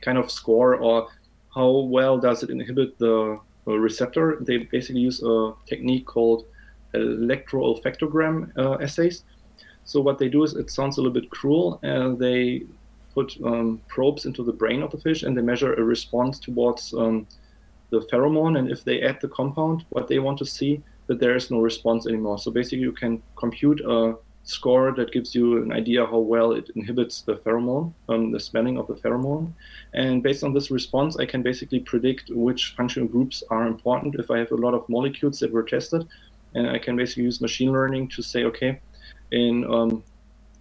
[0.00, 1.08] kind of score or
[1.54, 4.38] how well does it inhibit the receptor.
[4.40, 6.44] They basically use a technique called
[6.94, 9.24] electroolfactogram uh, assays.
[9.84, 11.80] So what they do is it sounds a little bit cruel.
[11.82, 12.62] Uh, they
[13.14, 16.92] put um, probes into the brain of the fish and they measure a response towards
[16.94, 17.26] um,
[17.90, 21.36] the pheromone, and if they add the compound, what they want to see, that there
[21.36, 22.38] is no response anymore.
[22.38, 26.70] So basically, you can compute a score that gives you an idea how well it
[26.76, 29.52] inhibits the pheromone, um, the smelling of the pheromone.
[29.94, 34.30] And based on this response, I can basically predict which functional groups are important if
[34.30, 36.06] I have a lot of molecules that were tested.
[36.54, 38.80] And I can basically use machine learning to say, okay,
[39.32, 40.02] in um,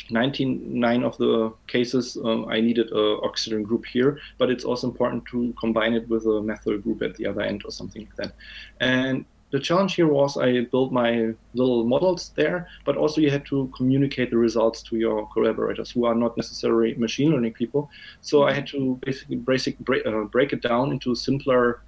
[0.09, 5.25] 99 of the cases um, I needed a oxygen group here, but it's also important
[5.31, 8.33] to combine it with a methyl group at the other end or something like that.
[8.79, 13.45] And the challenge here was I built my little models there, but also you had
[13.45, 17.89] to communicate the results to your collaborators who are not necessarily machine learning people.
[18.21, 21.81] So I had to basically basic, break, uh, break it down into simpler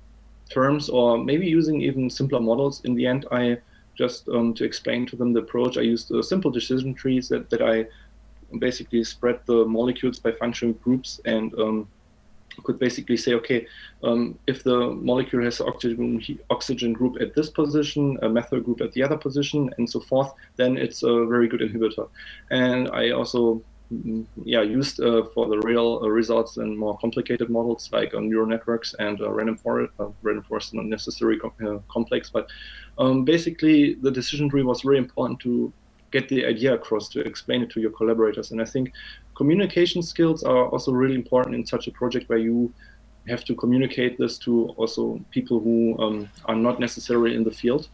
[0.50, 2.82] terms or maybe using even simpler models.
[2.86, 3.58] In the end, I
[3.96, 7.50] just um, to explain to them the approach, I used uh, simple decision trees that,
[7.50, 7.88] that I
[8.60, 11.88] basically spread the molecules by functional groups and um,
[12.64, 13.68] could basically say, okay,
[14.04, 18.92] um, if the molecule has oxygen, oxygen group at this position, a methyl group at
[18.94, 22.10] the other position, and so forth, then it's a very good inhibitor.
[22.50, 23.62] And I also
[23.94, 28.20] mm, yeah, used uh, for the real uh, results and more complicated models like uh,
[28.20, 29.94] neural networks and uh, random forest.
[30.00, 32.48] Uh, random forest not necessarily com- uh, complex, but
[32.98, 35.72] um, basically the decision tree was very important to
[36.12, 38.52] get the idea across to explain it to your collaborators.
[38.52, 38.94] And I think
[39.36, 42.74] communication skills are also really important in such a project where you
[43.28, 47.90] have to communicate this to also people who um, are not necessarily in the field.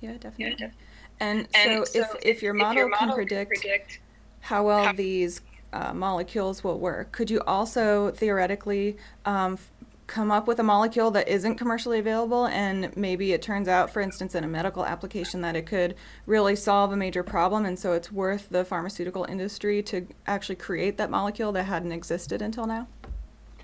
[0.00, 0.44] Yeah, definitely.
[0.44, 0.76] Yeah, definitely.
[1.20, 4.00] And, and, so, so if, if, your model, if your model can, predict can, predict
[4.40, 5.40] how well how these
[5.72, 9.58] uh, molecules will work, could you also theoretically um,
[10.06, 14.00] come up with a molecule that isn't commercially available and maybe it turns out for
[14.00, 15.94] instance in a medical application that it could
[16.26, 20.96] really solve a major problem and so it's worth the pharmaceutical industry to actually create
[20.96, 22.86] that molecule that hadn't existed until now?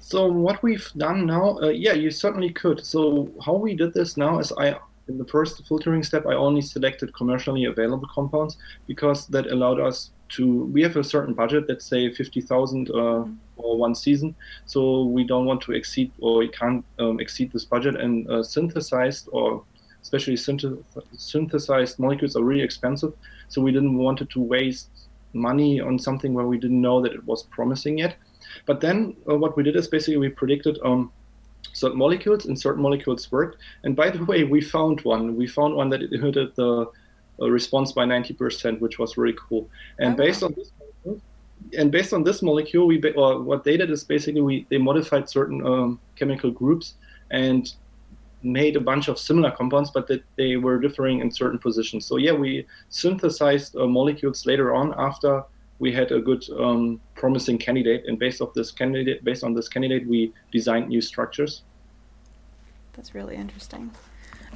[0.00, 2.84] So what we've done now uh, yeah you certainly could.
[2.84, 4.76] So how we did this now is i
[5.08, 10.10] in the first filtering step i only selected commercially available compounds because that allowed us
[10.32, 14.34] to we have a certain budget let's say 50000 uh, mm-hmm for one season.
[14.66, 17.96] So we don't want to exceed or we can't um, exceed this budget.
[17.96, 19.64] And uh, synthesized or
[20.02, 20.82] especially synth-
[21.16, 23.14] synthesized molecules are really expensive.
[23.48, 24.88] So we didn't want to waste
[25.32, 28.16] money on something where we didn't know that it was promising yet.
[28.66, 31.12] But then uh, what we did is basically we predicted um,
[31.72, 33.56] certain molecules and certain molecules worked.
[33.84, 35.36] And by the way, we found one.
[35.36, 36.90] We found one that inhibited the
[37.50, 39.68] response by 90%, which was really cool.
[39.98, 40.28] And okay.
[40.28, 40.70] based on this
[41.78, 45.28] and based on this molecule, we or what they did is basically we they modified
[45.28, 46.94] certain um, chemical groups
[47.30, 47.72] and
[48.42, 52.04] made a bunch of similar compounds, but that they were differing in certain positions.
[52.04, 55.44] So yeah, we synthesized uh, molecules later on after
[55.78, 59.68] we had a good um, promising candidate, and based off this candidate, based on this
[59.68, 61.62] candidate, we designed new structures.
[62.94, 63.90] That's really interesting.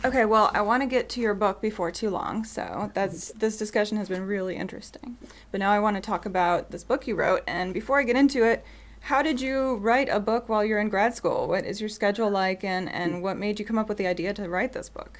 [0.07, 3.57] Okay, well, I want to get to your book before too long, so that's this
[3.57, 5.17] discussion has been really interesting.
[5.51, 8.15] But now I want to talk about this book you wrote, and before I get
[8.15, 8.65] into it,
[9.01, 11.49] how did you write a book while you're in grad school?
[11.49, 14.33] What is your schedule like, and and what made you come up with the idea
[14.35, 15.19] to write this book?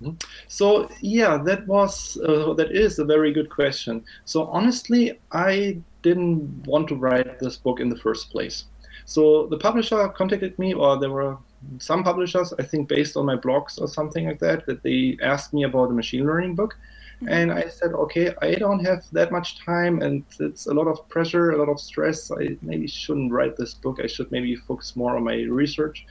[0.00, 0.14] Mm-hmm.
[0.46, 4.04] So yeah, that was uh, that is a very good question.
[4.24, 8.66] So honestly, I didn't want to write this book in the first place.
[9.04, 11.38] So the publisher contacted me, or there were
[11.78, 15.52] some publishers, I think based on my blogs or something like that, that they asked
[15.52, 16.76] me about a machine learning book.
[17.16, 17.28] Mm-hmm.
[17.28, 21.08] And I said, okay, I don't have that much time and it's a lot of
[21.08, 22.30] pressure, a lot of stress.
[22.30, 23.98] I maybe shouldn't write this book.
[24.02, 26.06] I should maybe focus more on my research.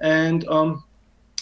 [0.00, 0.84] And um,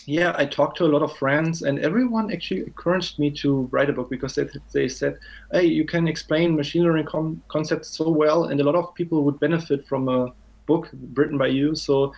[0.06, 3.90] yeah, I talked to a lot of friends, and everyone actually encouraged me to write
[3.90, 5.18] a book because they, they said,
[5.50, 9.24] hey, you can explain machine learning com- concepts so well, and a lot of people
[9.24, 10.32] would benefit from a
[10.66, 11.74] book written by you.
[11.74, 12.12] So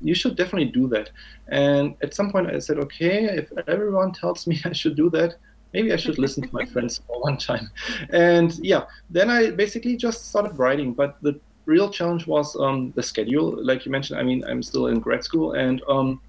[0.00, 1.10] you should definitely do that.
[1.48, 5.36] And at some point, I said, okay, if everyone tells me I should do that,
[5.72, 7.70] maybe I should listen to my friends for one time.
[8.10, 10.92] And yeah, then I basically just started writing.
[10.92, 13.62] But the real challenge was um, the schedule.
[13.62, 16.20] Like you mentioned, I mean, I'm still in grad school, and um,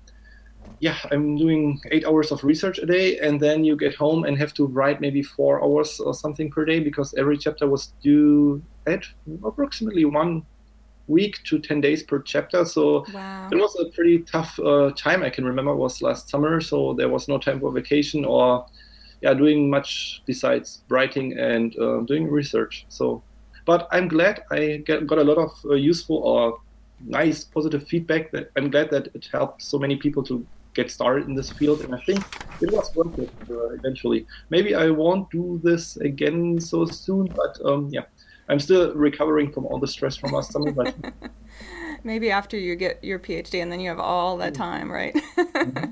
[0.80, 4.38] yeah, I'm doing eight hours of research a day, and then you get home and
[4.38, 8.62] have to write maybe four hours or something per day because every chapter was due
[8.86, 9.03] at
[9.43, 10.45] approximately one
[11.08, 12.65] week to 10 days per chapter.
[12.65, 13.50] So wow.
[13.52, 15.24] it was a pretty tough uh, time.
[15.24, 18.65] I can remember was last summer, so there was no time for vacation or
[19.22, 22.86] yeah, doing much besides writing and uh, doing research.
[22.89, 23.24] So,
[23.65, 26.60] but I'm glad I get, got a lot of uh, useful or
[27.06, 28.32] nice positive feedback.
[28.32, 31.82] That I'm glad that it helped so many people to get started in this field,
[31.82, 32.24] and I think
[32.62, 34.28] it was worth it uh, eventually.
[34.52, 38.06] Maybe I won't do this again so soon, but um, yeah,
[38.49, 40.95] I'm still recovering from all the stress from last summer, but
[42.03, 44.57] maybe after you get your PhD and then you have all that mm.
[44.57, 45.13] time, right?
[45.15, 45.91] mm-hmm.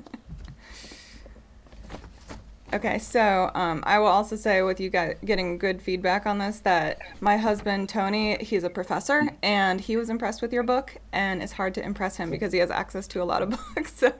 [2.72, 6.60] Okay, so um, I will also say, with you guys getting good feedback on this,
[6.60, 11.42] that my husband Tony, he's a professor, and he was impressed with your book, and
[11.42, 13.94] it's hard to impress him because he has access to a lot of books.
[13.96, 14.12] So,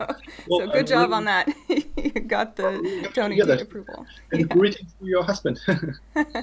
[0.48, 1.52] well, so good job really, on that.
[1.68, 4.06] you got the Tony approval.
[4.30, 4.46] And yeah.
[4.46, 5.60] greetings to your husband.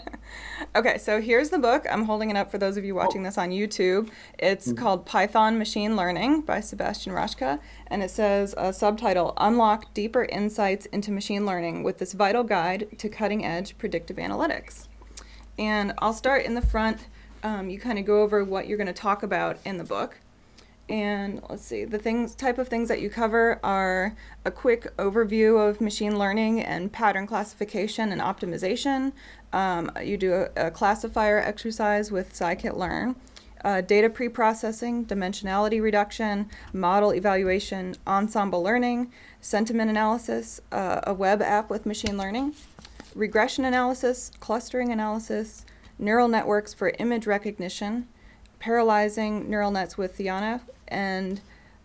[0.76, 1.86] okay, so here's the book.
[1.90, 3.30] I'm holding it up for those of you watching oh.
[3.30, 4.10] this on YouTube.
[4.38, 4.84] It's mm-hmm.
[4.84, 7.60] called Python Machine Learning by Sebastian Raschka,
[7.94, 12.88] and it says a subtitle: Unlock Deeper Insights into Machine Learning with this vital guide
[12.98, 14.88] to cutting edge predictive analytics.
[15.60, 17.08] And I'll start in the front.
[17.44, 20.18] Um, you kind of go over what you're going to talk about in the book.
[20.90, 25.70] And let's see, the things type of things that you cover are a quick overview
[25.70, 29.14] of machine learning and pattern classification and optimization.
[29.54, 33.16] Um, you do a, a, classifier exercise with scikit-learn.
[33.64, 41.70] Uh, data preprocessing, dimensionality reduction, model evaluation, ensemble learning, sentiment analysis, uh, a web app
[41.70, 42.54] with machine learning,
[43.16, 45.66] regression analysis, clustering analysis,
[45.98, 48.08] neural networks for image recognition,
[48.60, 51.40] parallelizing neural nets with Theano, and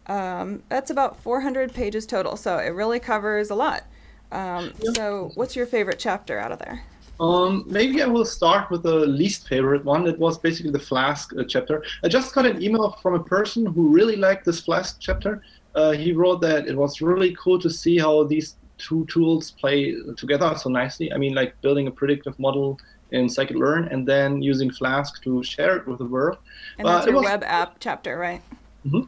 [0.06, 2.36] um, that's about 400 pages total.
[2.36, 3.84] So it really covers a lot.
[4.30, 6.84] Um, so, what's your favorite chapter out of there?
[7.20, 10.06] Um, maybe I will start with the least favorite one.
[10.06, 11.82] It was basically the Flask uh, chapter.
[12.04, 15.42] I just got an email from a person who really liked this Flask chapter,
[15.74, 19.94] uh, he wrote that it was really cool to see how these two tools play
[20.16, 21.12] together so nicely.
[21.12, 25.76] I mean, like building a predictive model in scikit-learn and then using Flask to share
[25.76, 26.38] it with the world.
[26.78, 28.42] And that's your was, web app chapter, right?
[28.86, 29.02] Mm-hmm.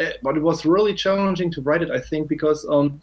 [0.00, 3.00] Uh, but it was really challenging to write it, I think, because um,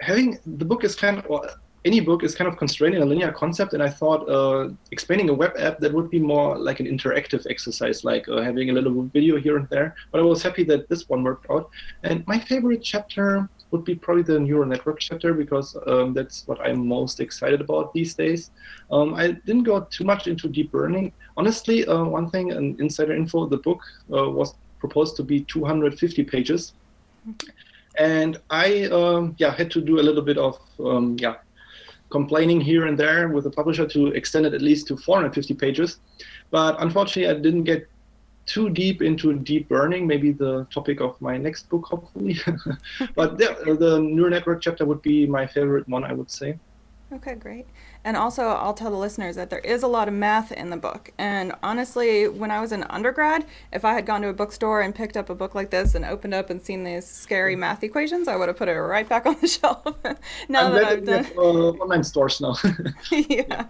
[0.00, 1.50] having the book is kind of
[1.84, 5.28] any book is kind of constrained in a linear concept, and I thought uh, explaining
[5.28, 8.72] a web app that would be more like an interactive exercise, like uh, having a
[8.72, 9.94] little video here and there.
[10.10, 11.68] But I was happy that this one worked out.
[12.02, 16.60] And my favorite chapter would be probably the neural network chapter because um, that's what
[16.60, 18.50] I'm most excited about these days.
[18.90, 21.12] Um, I didn't go too much into deep learning.
[21.36, 26.24] Honestly, uh, one thing, an insider info, the book uh, was proposed to be 250
[26.24, 26.72] pages.
[27.98, 31.36] And I, um, yeah, had to do a little bit of, um, yeah,
[32.18, 35.98] complaining here and there with the publisher to extend it at least to 450 pages.
[36.52, 37.88] But unfortunately, I didn't get
[38.46, 42.36] too deep into deep learning, maybe the topic of my next book, hopefully.
[43.16, 43.48] but the,
[43.80, 46.50] the neural network chapter would be my favorite one, I would say.
[47.14, 47.66] Okay, great.
[48.02, 50.76] And also, I'll tell the listeners that there is a lot of math in the
[50.76, 51.12] book.
[51.16, 54.92] And honestly, when I was in undergrad, if I had gone to a bookstore and
[54.92, 58.26] picked up a book like this and opened up and seen these scary math equations,
[58.26, 59.84] I would have put it right back on the shelf.
[60.48, 62.56] now I'm that I've done uh, online stores now.
[63.12, 63.66] yeah.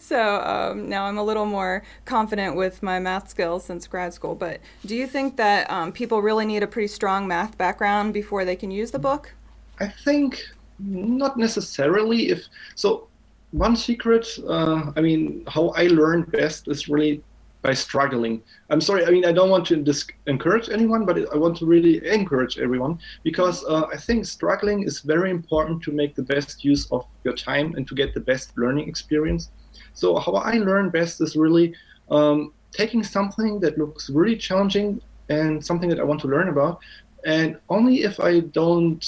[0.00, 4.34] So um, now I'm a little more confident with my math skills since grad school.
[4.34, 8.44] But do you think that um, people really need a pretty strong math background before
[8.44, 9.34] they can use the book?
[9.78, 10.42] I think
[10.84, 12.30] not necessarily.
[12.30, 13.08] If so,
[13.52, 14.26] one secret.
[14.46, 17.22] Uh, I mean, how I learn best is really
[17.62, 18.42] by struggling.
[18.70, 19.04] I'm sorry.
[19.04, 22.58] I mean, I don't want to dis- encourage anyone, but I want to really encourage
[22.58, 27.04] everyone because uh, I think struggling is very important to make the best use of
[27.24, 29.50] your time and to get the best learning experience.
[29.92, 31.74] So how I learn best is really
[32.10, 36.80] um, taking something that looks really challenging and something that I want to learn about,
[37.24, 39.04] and only if I don't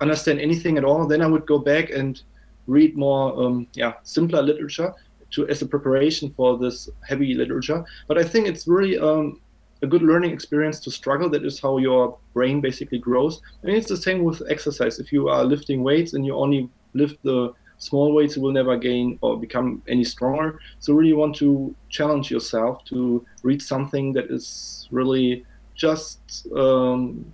[0.00, 2.20] understand anything at all, then I would go back and
[2.66, 4.92] read more, um, yeah, simpler literature
[5.32, 7.84] to as a preparation for this heavy literature.
[8.08, 9.40] But I think it's really um,
[9.82, 11.30] a good learning experience to struggle.
[11.30, 13.40] That is how your brain basically grows.
[13.62, 14.98] I mean, it's the same with exercise.
[14.98, 18.76] If you are lifting weights and you only lift the small weights, you will never
[18.76, 20.60] gain or become any stronger.
[20.80, 27.24] So really want to challenge yourself to read something that is really just, um,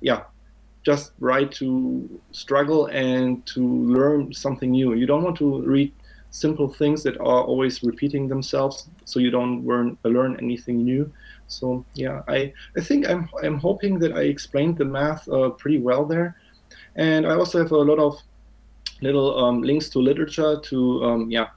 [0.00, 0.22] yeah,
[0.82, 4.94] just right to struggle and to learn something new.
[4.94, 5.92] You don't want to read
[6.30, 11.12] simple things that are always repeating themselves, so you don't learn learn anything new.
[11.46, 15.78] So yeah, I I think I'm I'm hoping that I explained the math uh, pretty
[15.78, 16.36] well there,
[16.96, 18.20] and I also have a lot of
[19.02, 21.48] little um, links to literature to um, yeah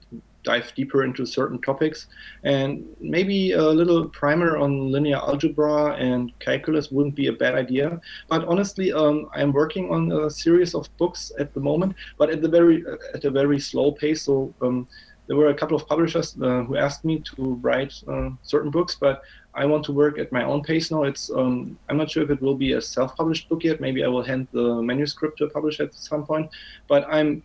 [0.46, 2.08] dive deeper into certain topics.
[2.44, 8.00] And maybe a little primer on linear algebra and calculus wouldn't be a bad idea.
[8.30, 12.42] But honestly, um, I'm working on a series of books at the moment, but at
[12.42, 12.84] the very
[13.14, 14.24] at a very slow pace.
[14.24, 14.88] So um,
[15.28, 18.96] there were a couple of publishers uh, who asked me to write uh, certain books,
[18.96, 19.24] but
[19.56, 21.04] I want to work at my own pace now.
[21.04, 23.80] It's um, I'm not sure if it will be a self-published book yet.
[23.80, 26.50] Maybe I will hand the manuscript to a publisher at some point.
[26.88, 27.42] But I'm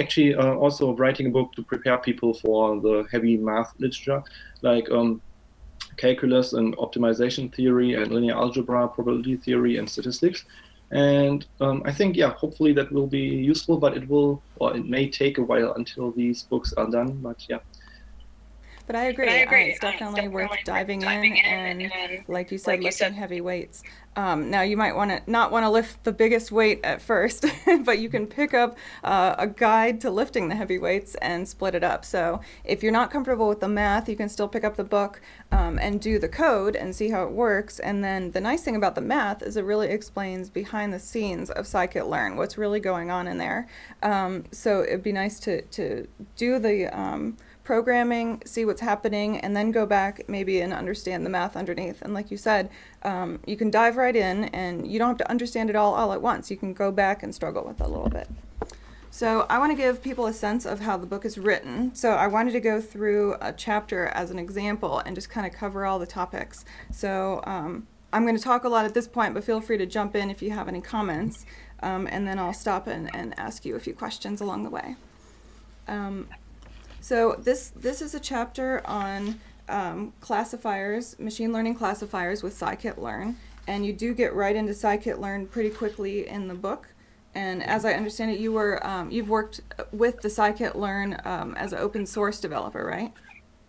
[0.00, 4.22] actually uh, also writing a book to prepare people for the heavy math literature,
[4.62, 5.20] like um,
[5.96, 10.44] calculus and optimization theory and linear algebra, probability theory and statistics.
[10.90, 14.86] And um, I think, yeah, hopefully that will be useful, but it will, or it
[14.86, 17.18] may take a while until these books are done.
[17.22, 17.58] But yeah,
[18.86, 19.26] but I agree.
[19.26, 19.62] But I agree.
[19.64, 22.72] Uh, it's definitely, it's definitely worth diving, diving in, in, and, and, like you said,
[22.72, 23.14] like lifting said.
[23.14, 23.82] heavy weights.
[24.16, 27.46] Um, now you might want to not want to lift the biggest weight at first,
[27.84, 31.74] but you can pick up uh, a guide to lifting the heavy weights and split
[31.74, 32.04] it up.
[32.04, 35.20] So if you're not comfortable with the math, you can still pick up the book
[35.50, 37.80] um, and do the code and see how it works.
[37.80, 41.50] And then the nice thing about the math is it really explains behind the scenes
[41.50, 43.68] of scikit-learn what's really going on in there.
[44.02, 46.06] Um, so it'd be nice to to
[46.36, 51.30] do the um, programming, see what's happening, and then go back maybe and understand the
[51.30, 52.02] math underneath.
[52.02, 52.70] And like you said,
[53.02, 56.12] um, you can dive right in and you don't have to understand it all all
[56.12, 56.50] at once.
[56.50, 58.28] You can go back and struggle with it a little bit.
[59.10, 61.94] So I want to give people a sense of how the book is written.
[61.94, 65.52] So I wanted to go through a chapter as an example and just kind of
[65.52, 66.64] cover all the topics.
[66.90, 69.86] So um, I'm going to talk a lot at this point, but feel free to
[69.86, 71.46] jump in if you have any comments.
[71.80, 74.96] Um, and then I'll stop and, and ask you a few questions along the way.
[75.86, 76.28] Um,
[77.04, 79.38] so this this is a chapter on
[79.68, 83.36] um, classifiers, machine learning classifiers with scikit-learn,
[83.66, 86.88] and you do get right into scikit-learn pretty quickly in the book.
[87.34, 89.60] And as I understand it, you were um, you've worked
[89.92, 93.12] with the scikit-learn um, as an open source developer, right?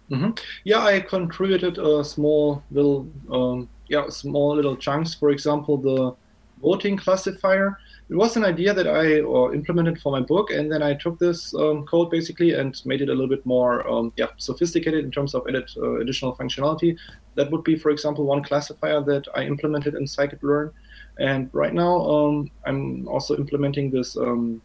[0.10, 0.30] Mm-hmm.
[0.64, 5.14] Yeah, I contributed a small little um, yeah small little chunks.
[5.14, 6.16] For example, the
[6.62, 10.84] voting classifier it was an idea that I uh, implemented for my book, and then
[10.84, 14.28] I took this um, code basically and made it a little bit more um, yeah,
[14.38, 16.98] sophisticated in terms of added uh, additional functionality.
[17.34, 20.72] That would be, for example, one classifier that I implemented in scikit-learn.
[21.18, 24.62] And right now, um, I'm also implementing this um,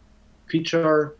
[0.47, 1.15] feature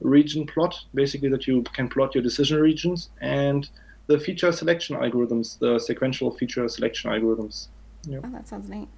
[0.00, 3.68] region plot, basically that you can plot your decision regions, and
[4.06, 7.68] the feature selection algorithms, the sequential feature selection algorithms.
[8.06, 8.18] Yeah.
[8.22, 8.88] Oh, that sounds neat.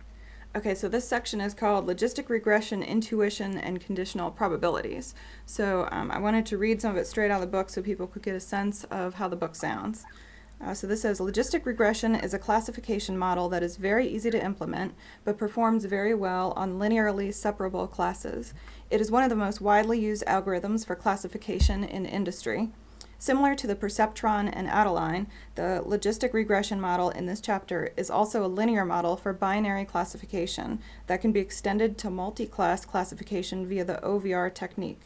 [0.57, 5.14] Okay, so this section is called Logistic Regression, Intuition, and Conditional Probabilities.
[5.44, 7.82] So um, I wanted to read some of it straight out of the book so
[7.82, 10.07] people could get a sense of how the book sounds.
[10.59, 14.42] Uh, so this says logistic regression is a classification model that is very easy to
[14.42, 14.94] implement
[15.26, 18.54] but performs very well on linearly separable classes.
[18.90, 22.70] It is one of the most widely used algorithms for classification in industry.
[23.18, 28.44] Similar to the perceptron and Adaline, the logistic regression model in this chapter is also
[28.44, 34.00] a linear model for binary classification that can be extended to multi-class classification via the
[34.02, 35.00] OVR technique.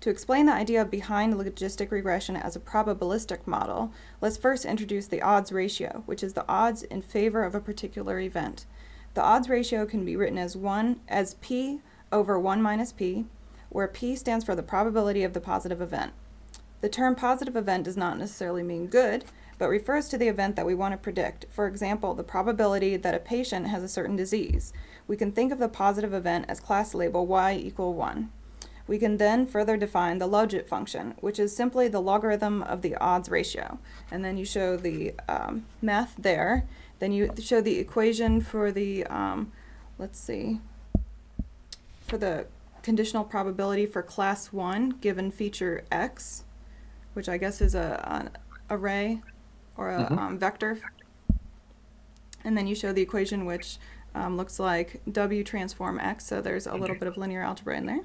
[0.00, 5.22] To explain the idea behind logistic regression as a probabilistic model, let's first introduce the
[5.22, 8.64] odds ratio, which is the odds in favor of a particular event.
[9.12, 11.80] The odds ratio can be written as 1 as p
[12.10, 13.26] over 1 minus p,
[13.68, 16.12] where p stands for the probability of the positive event.
[16.84, 19.24] The term positive event does not necessarily mean good,
[19.56, 21.46] but refers to the event that we want to predict.
[21.48, 24.74] For example, the probability that a patient has a certain disease.
[25.08, 28.30] we can think of the positive event as class label y equal 1.
[28.86, 32.96] We can then further define the logit function, which is simply the logarithm of the
[32.96, 33.78] odds ratio.
[34.10, 36.66] And then you show the um, math there.
[36.98, 39.52] Then you show the equation for the, um,
[39.98, 40.60] let's see,
[42.06, 42.44] for the
[42.82, 46.44] conditional probability for class 1 given feature x,
[47.14, 48.30] which I guess is a, an
[48.70, 49.20] array
[49.76, 50.18] or a Mhm.
[50.18, 50.78] um, vector.
[52.44, 53.78] And then you show the equation which
[54.14, 57.86] um, looks like w transpose x, so there's a little bit of linear algebra in
[57.86, 58.00] there.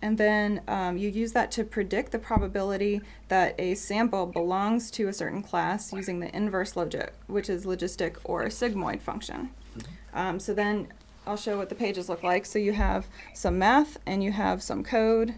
[0.00, 5.06] And then um, you use that to predict the probability that a sample belongs to
[5.08, 9.50] a certain class using the inverse logit, which is logistic or sigmoid function.
[10.12, 10.88] Um, so then
[11.24, 12.46] I'll show what the pages look like.
[12.46, 15.34] So you have some math and you have some code,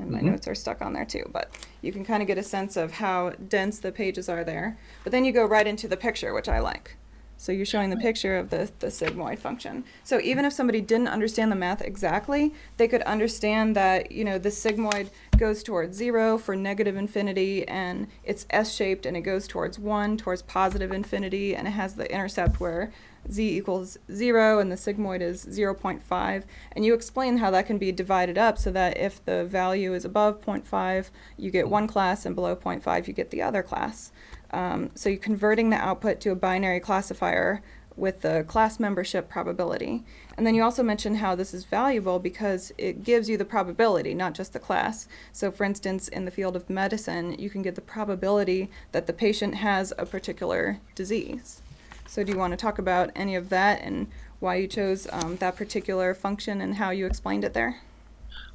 [0.00, 0.30] and my Mhm.
[0.32, 1.50] notes are stuck on there too, but
[1.82, 4.76] you can kind of get a sense of how dense the pages are there.
[5.04, 6.96] But then you go right into the picture, which I like.
[7.40, 9.84] So you're showing the picture of the, the sigmoid function.
[10.02, 14.38] So even if somebody didn't understand the math exactly, they could understand that, you know,
[14.38, 19.78] the sigmoid goes towards zero for negative infinity and it's S-shaped and it goes towards
[19.78, 22.90] one, towards positive infinity, and it has the intercept where
[23.30, 26.44] z equals zero and the sigmoid is 0.5.
[26.72, 30.04] And you explain how that can be divided up so that if the value is
[30.04, 34.12] above 0.5, you get one class and below 0.5, you get the other class.
[34.50, 37.62] Um, so you're converting the output to a binary classifier
[37.98, 40.04] with the class membership probability.
[40.36, 44.14] And then you also mentioned how this is valuable because it gives you the probability,
[44.14, 45.08] not just the class.
[45.32, 49.12] So, for instance, in the field of medicine, you can get the probability that the
[49.12, 51.60] patient has a particular disease.
[52.08, 54.06] So, do you want to talk about any of that and
[54.40, 57.82] why you chose um, that particular function and how you explained it there?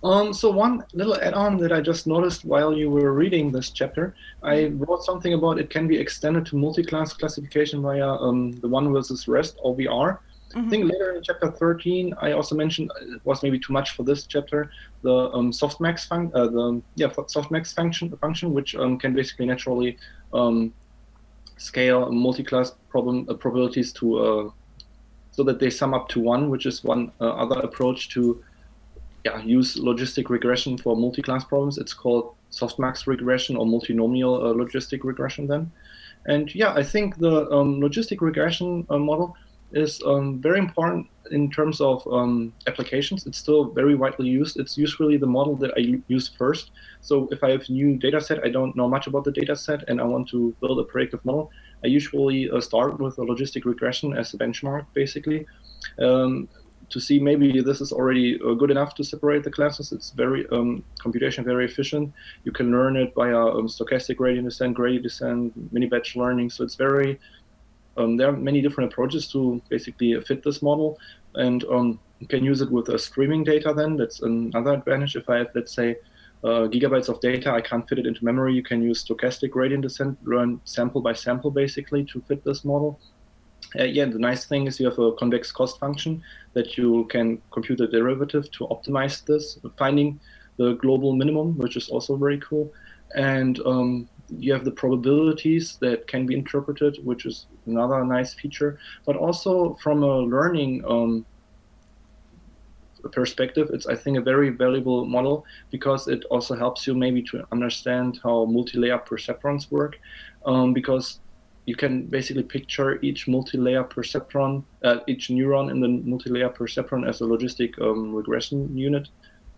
[0.03, 4.15] Um, so one little add-on that I just noticed while you were reading this chapter,
[4.41, 8.91] I wrote something about it can be extended to multi-class classification via um, the one
[8.91, 10.17] versus rest OVR.
[10.55, 13.91] I think later in chapter 13, I also mentioned uh, it was maybe too much
[13.91, 14.71] for this chapter.
[15.01, 19.97] The um, softmax fun- uh, the yeah softmax function function, which um, can basically naturally
[20.31, 20.71] um,
[21.57, 24.49] scale multi-class problem uh, probabilities to uh,
[25.31, 28.43] so that they sum up to one, which is one uh, other approach to
[29.25, 31.77] yeah, use logistic regression for multi-class problems.
[31.77, 35.71] It's called softmax regression or multinomial uh, logistic regression then.
[36.25, 39.35] And yeah, I think the um, logistic regression uh, model
[39.73, 43.25] is um, very important in terms of um, applications.
[43.25, 44.59] It's still very widely used.
[44.59, 46.71] It's usually the model that I use first.
[47.01, 49.87] So if I have new data set, I don't know much about the data set,
[49.87, 51.51] and I want to build a predictive model,
[51.83, 55.45] I usually uh, start with a logistic regression as a benchmark, basically.
[55.99, 56.47] Um,
[56.89, 59.91] to see maybe this is already uh, good enough to separate the classes.
[59.91, 62.13] It's very um, computation very efficient.
[62.43, 66.51] You can learn it via um, stochastic gradient descent, gradient descent, mini batch learning.
[66.51, 67.19] So it's very
[67.97, 70.97] um, there are many different approaches to basically fit this model,
[71.35, 73.73] and um, can use it with uh, streaming data.
[73.75, 75.15] Then that's another advantage.
[75.15, 75.97] If I have let's say
[76.43, 78.53] uh, gigabytes of data, I can't fit it into memory.
[78.53, 82.99] You can use stochastic gradient descent, learn sample by sample basically to fit this model.
[83.79, 86.21] Uh, yeah, the nice thing is you have a convex cost function
[86.53, 90.19] that you can compute a derivative to optimize this, finding
[90.57, 92.71] the global minimum, which is also very cool.
[93.15, 98.79] And um, you have the probabilities that can be interpreted, which is another nice feature.
[99.05, 101.25] But also from a learning um,
[103.11, 107.45] perspective, it's I think a very valuable model because it also helps you maybe to
[107.51, 109.99] understand how multi-layer perceptrons work.
[110.45, 111.19] Um, because
[111.65, 117.21] you can basically picture each multi-layer perceptron, uh, each neuron in the multi-layer perceptron as
[117.21, 119.07] a logistic um, regression unit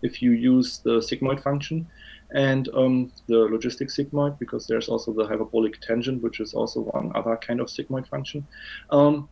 [0.02, 1.86] if you use the sigmoid function
[2.34, 7.12] and um, the logistic sigmoid because there's also the hyperbolic tangent which is also one
[7.14, 8.46] other kind of sigmoid function
[8.90, 9.28] um,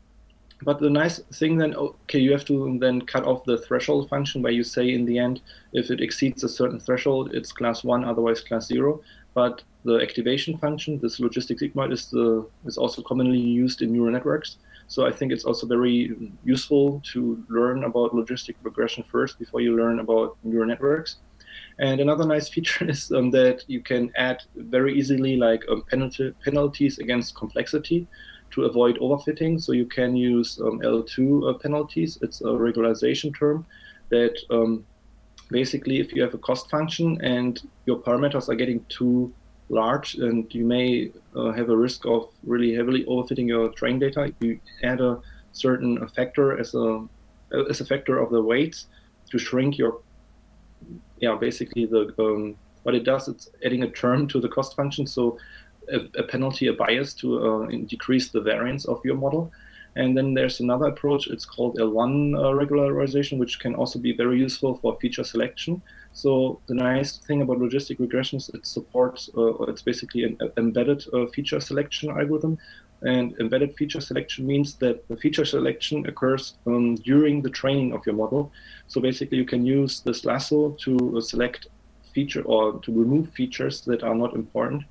[0.62, 4.42] but the nice thing then okay you have to then cut off the threshold function
[4.42, 5.40] where you say in the end
[5.72, 9.00] if it exceeds a certain threshold it's class 1 otherwise class 0
[9.34, 14.12] but the activation function, this logistic sigmoid, is the is also commonly used in neural
[14.12, 14.56] networks.
[14.86, 19.76] So I think it's also very useful to learn about logistic regression first before you
[19.76, 21.16] learn about neural networks.
[21.78, 26.32] And another nice feature is um, that you can add very easily like um, penalty,
[26.44, 28.06] penalties against complexity
[28.52, 29.60] to avoid overfitting.
[29.60, 32.18] So you can use um, L2 uh, penalties.
[32.22, 33.66] It's a regularization term
[34.10, 34.84] that um,
[35.50, 39.32] basically if you have a cost function and your parameters are getting too
[39.68, 44.32] large and you may uh, have a risk of really heavily overfitting your train data
[44.40, 45.20] you add a
[45.52, 47.06] certain factor as a
[47.70, 48.86] as a factor of the weights
[49.30, 50.00] to shrink your
[51.18, 55.06] yeah basically the um, what it does it's adding a term to the cost function
[55.06, 55.38] so
[55.92, 59.50] a, a penalty a bias to uh, decrease the variance of your model
[59.96, 64.38] And then there's another approach, it's called L1 uh, regularization, which can also be very
[64.38, 65.82] useful for feature selection.
[66.12, 71.26] So the nice thing about logistic regressions, it supports, uh, it's basically an embedded uh,
[71.26, 72.58] feature selection algorithm.
[73.04, 78.04] And embedded feature selection means that the feature selection occurs um, during the training of
[78.06, 78.50] your model.
[78.86, 81.68] So basically, you can use this lasso to uh, select
[82.14, 84.84] feature or to remove features that are not important.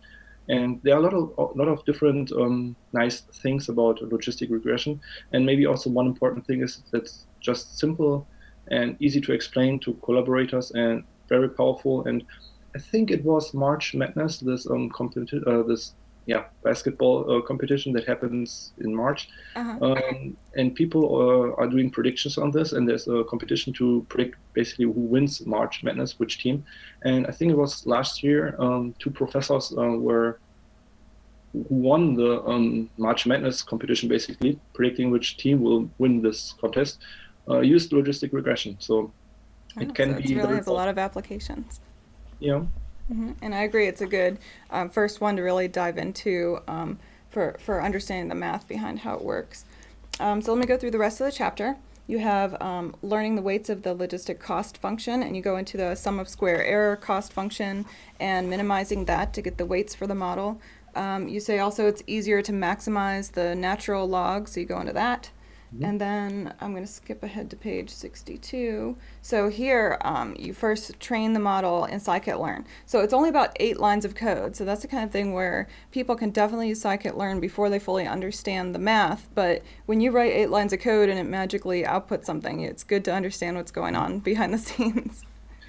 [0.49, 4.51] And there are a lot of a lot of different um, nice things about logistic
[4.51, 4.99] regression.
[5.31, 8.27] And maybe also one important thing is that it's just simple
[8.69, 12.05] and easy to explain to collaborators and very powerful.
[12.05, 12.23] And
[12.75, 15.93] I think it was March Madness, this um, uh, this
[16.25, 19.77] yeah basketball uh, competition that happens in March, uh-huh.
[19.81, 24.37] um, and people uh, are doing predictions on this, and there's a competition to predict
[24.53, 26.63] basically who wins March Madness, which team,
[27.03, 30.39] and I think it was last year um, two professors uh, were
[31.53, 36.99] who won the um, March Madness competition, basically predicting which team will win this contest,
[37.47, 38.75] uh, used logistic regression.
[38.79, 39.11] So
[39.79, 40.33] it can so be.
[40.33, 41.79] It really has a lot of applications.
[42.39, 42.63] Yeah.
[43.11, 43.31] Mm-hmm.
[43.41, 44.39] And I agree, it's a good
[44.69, 46.99] um, first one to really dive into um,
[47.29, 49.65] for, for understanding the math behind how it works.
[50.19, 51.77] Um, so let me go through the rest of the chapter.
[52.05, 55.77] You have um, learning the weights of the logistic cost function, and you go into
[55.77, 57.85] the sum of square error cost function
[58.19, 60.59] and minimizing that to get the weights for the model.
[60.95, 64.93] Um, you say also it's easier to maximize the natural log, so you go into
[64.93, 65.31] that.
[65.73, 65.85] Mm-hmm.
[65.85, 68.95] And then I'm going to skip ahead to page 62.
[69.21, 72.65] So here, um, you first train the model in scikit-learn.
[72.85, 74.55] So it's only about eight lines of code.
[74.55, 78.05] So that's the kind of thing where people can definitely use scikit-learn before they fully
[78.05, 79.27] understand the math.
[79.33, 83.03] But when you write eight lines of code and it magically outputs something, it's good
[83.05, 85.25] to understand what's going on behind the scenes.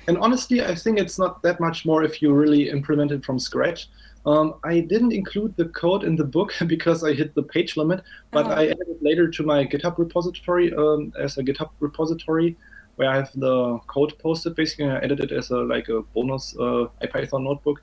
[0.06, 3.38] And honestly, I think it's not that much more if you really implement it from
[3.38, 3.88] scratch.
[4.26, 8.02] Um, I didn't include the code in the book because I hit the page limit,
[8.30, 8.50] but oh.
[8.50, 12.56] I added it later to my GitHub repository um, as a GitHub repository
[12.96, 14.54] where I have the code posted.
[14.54, 17.82] Basically, I edited it as a like a bonus uh, IPython notebook.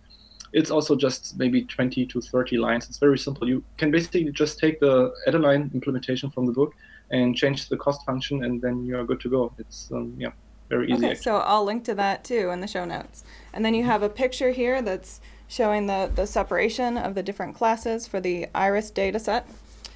[0.53, 2.89] It's also just maybe 20 to 30 lines.
[2.89, 3.47] It's very simple.
[3.47, 6.73] You can basically just take the Adaline implementation from the book
[7.09, 9.53] and change the cost function, and then you're good to go.
[9.57, 10.31] It's um, yeah,
[10.69, 11.05] very easy.
[11.05, 13.23] Okay, so I'll link to that too in the show notes.
[13.53, 15.21] And then you have a picture here that's
[15.51, 19.45] showing the, the separation of the different classes for the iris data set.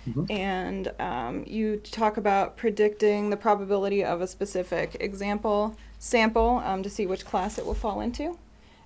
[0.05, 0.29] Mm-hmm.
[0.29, 6.89] And um, you talk about predicting the probability of a specific example sample um, to
[6.89, 8.37] see which class it will fall into.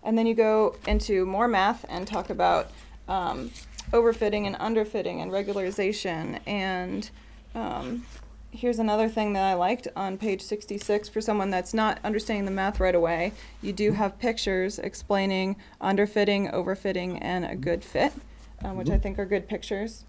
[0.03, 2.69] And then you go into more math and talk about
[3.07, 3.49] um,
[3.91, 7.09] overfitting and underfitting and regularization and
[7.55, 8.05] um,
[8.51, 12.51] here's another thing that I liked on page 66 for someone that's not understanding the
[12.51, 13.33] math right away.
[13.61, 18.13] You do have pictures explaining underfitting, overfitting, and a good fit,
[18.63, 19.01] um, which I mm-hmm.
[19.01, 20.05] think are good pictures.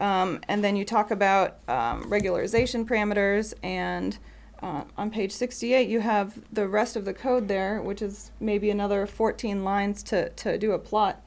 [0.00, 4.18] Um, and then you talk about um, regularization parameters, and
[4.62, 8.70] uh, on page 68, you have the rest of the code there, which is maybe
[8.70, 11.22] another 14 lines to, to do a plot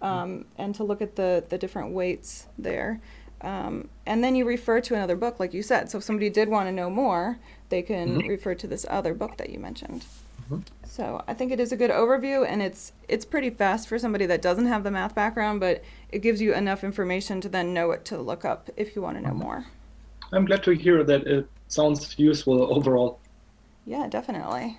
[0.00, 3.00] um, and to look at the, the different weights there.
[3.42, 5.90] Um, and then you refer to another book, like you said.
[5.90, 7.38] So if somebody did want to know more,
[7.68, 8.28] they can mm-hmm.
[8.28, 10.04] refer to this other book that you mentioned.
[10.44, 10.60] Mm-hmm.
[10.84, 14.26] So I think it is a good overview, and it's it's pretty fast for somebody
[14.26, 17.88] that doesn't have the math background, but it gives you enough information to then know
[17.88, 19.38] what to look up if you want to know mm-hmm.
[19.38, 19.66] more.
[20.32, 23.20] I'm glad to hear that it sounds useful overall.
[23.86, 24.78] Yeah, definitely.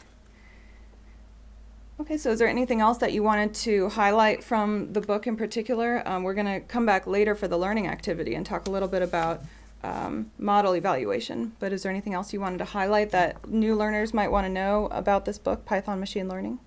[1.99, 5.35] Okay, so is there anything else that you wanted to highlight from the book in
[5.35, 6.01] particular?
[6.07, 8.87] Um, we're going to come back later for the learning activity and talk a little
[8.87, 9.43] bit about
[9.83, 11.53] um, model evaluation.
[11.59, 14.49] But is there anything else you wanted to highlight that new learners might want to
[14.49, 16.59] know about this book, Python Machine Learning?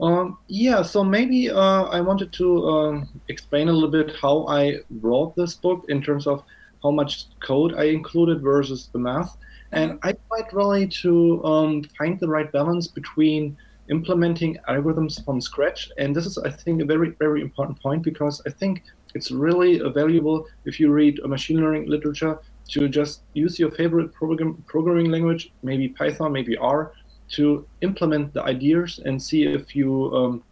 [0.00, 4.80] Um, yeah, so maybe uh, I wanted to um, explain a little bit how I
[5.00, 6.44] wrote this book in terms of
[6.82, 9.34] how much code I included versus the math.
[9.72, 10.08] And mm-hmm.
[10.08, 13.56] I tried really to um, find the right balance between
[13.90, 15.90] implementing algorithms from scratch.
[15.98, 18.82] And this is, I think, a very, very important point because I think
[19.14, 22.38] it's really valuable if you read a machine learning literature
[22.70, 26.92] to just use your favorite program, programming language, maybe Python, maybe R,
[27.30, 30.42] to implement the ideas and see if you um,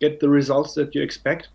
[0.00, 1.48] get the results that you expect.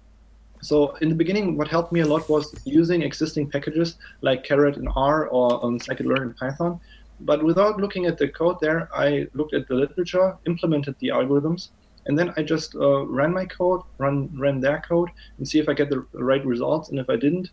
[0.62, 4.78] So in the beginning, what helped me a lot was using existing packages like caret
[4.78, 6.80] in R or um, scikit-learn in Python
[7.22, 11.70] but without looking at the code there, I looked at the literature, implemented the algorithms,
[12.05, 15.68] and then I just uh, ran my code, run ran their code, and see if
[15.68, 16.89] I get the right results.
[16.89, 17.49] And if I didn't,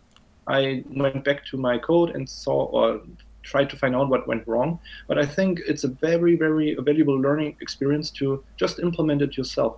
[0.47, 3.01] I went back to my code and saw or
[3.43, 4.79] tried to find out what went wrong.
[5.07, 9.77] But I think it's a very, very valuable learning experience to just implement it yourself.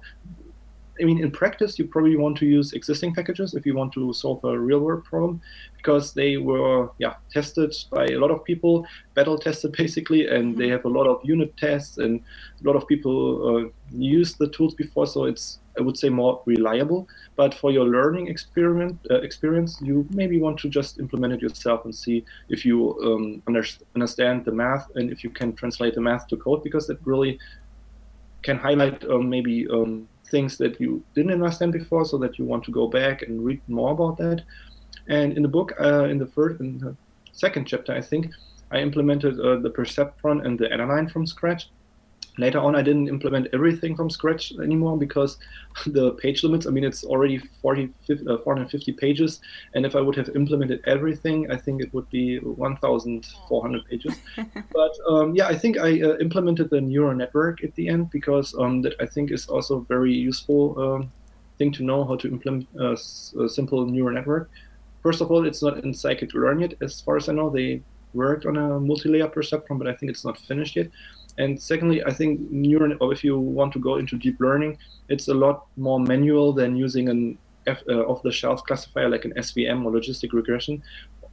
[1.00, 4.14] I mean, in practice, you probably want to use existing packages if you want to
[4.14, 5.42] solve a real world problem
[5.76, 10.68] because they were, yeah, tested by a lot of people, battle tested basically, and they
[10.70, 12.22] have a lot of unit tests and
[12.64, 16.42] a lot of people uh, use the tools before, so it's I would say more
[16.46, 17.08] reliable.
[17.36, 21.86] But for your learning experiment uh, experience, you maybe want to just implement it yourself
[21.86, 23.44] and see if you um,
[23.96, 27.38] understand the math and if you can translate the math to code because it really
[28.42, 32.64] can highlight um, maybe um, things that you didn't understand before, so that you want
[32.66, 34.44] to go back and read more about that.
[35.08, 36.96] And in the book, uh, in the first, in the
[37.32, 38.32] second chapter, I think
[38.72, 41.70] I implemented uh, the perceptron and the Adaline from scratch
[42.38, 45.38] later on i didn't implement everything from scratch anymore because
[45.88, 49.42] the page limits i mean it's already 40 50, uh, 450 pages.
[49.74, 54.16] And if i would have implemented everything i think it would be 1400 pages.
[54.74, 58.56] But um, yeah i think i uh, implemented the neural network at the end because
[58.56, 61.12] um, that i think is also very useful um,
[61.58, 64.50] thing to know how to implement a, a simple neural network.
[65.02, 67.50] First of all it's not in scikit-learn yet as far as i know.
[67.50, 67.82] They
[68.14, 70.90] worked on a multi-layer perceptron but i think it's not finished yet
[71.38, 74.78] and secondly, I think neural, or if you want to go into deep learning,
[75.10, 79.86] it's a lot more manual than using an F, uh, off-the-shelf classifier like an SVM
[79.86, 80.82] or logistic regression.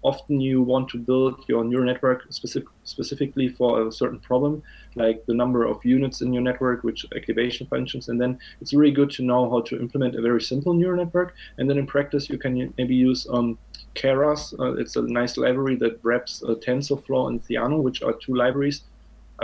[0.03, 4.63] Often you want to build your neural network specific, specifically for a certain problem,
[4.97, 8.93] like the number of units in your network, which activation functions, and then it's really
[8.93, 11.35] good to know how to implement a very simple neural network.
[11.57, 13.57] And then in practice, you can maybe use um,
[13.95, 14.53] Keras.
[14.61, 18.83] Uh, it's a nice library that wraps uh, TensorFlow and Theano, which are two libraries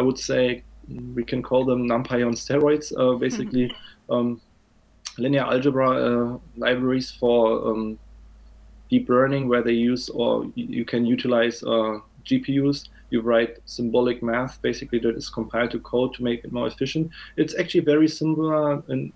[0.01, 0.63] I would say
[1.15, 4.13] we can call them NumPy on steroids, uh, basically mm-hmm.
[4.13, 4.41] um,
[5.19, 7.99] linear algebra uh, libraries for um,
[8.89, 12.89] deep learning where they use or you can utilize uh, GPUs.
[13.11, 17.11] You write symbolic math basically that is compiled to code to make it more efficient.
[17.37, 19.13] It's actually very similar and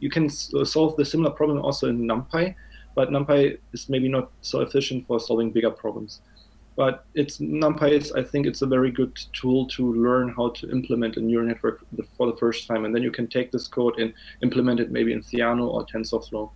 [0.00, 2.54] you can solve the similar problem also in NumPy,
[2.94, 6.20] but NumPy is maybe not so efficient for solving bigger problems
[6.76, 11.16] but it's NumPy I think it's a very good tool to learn how to implement
[11.16, 11.84] a neural network
[12.16, 14.12] for the first time, and then you can take this code and
[14.42, 16.50] implement it maybe in Theano or TensorFlow.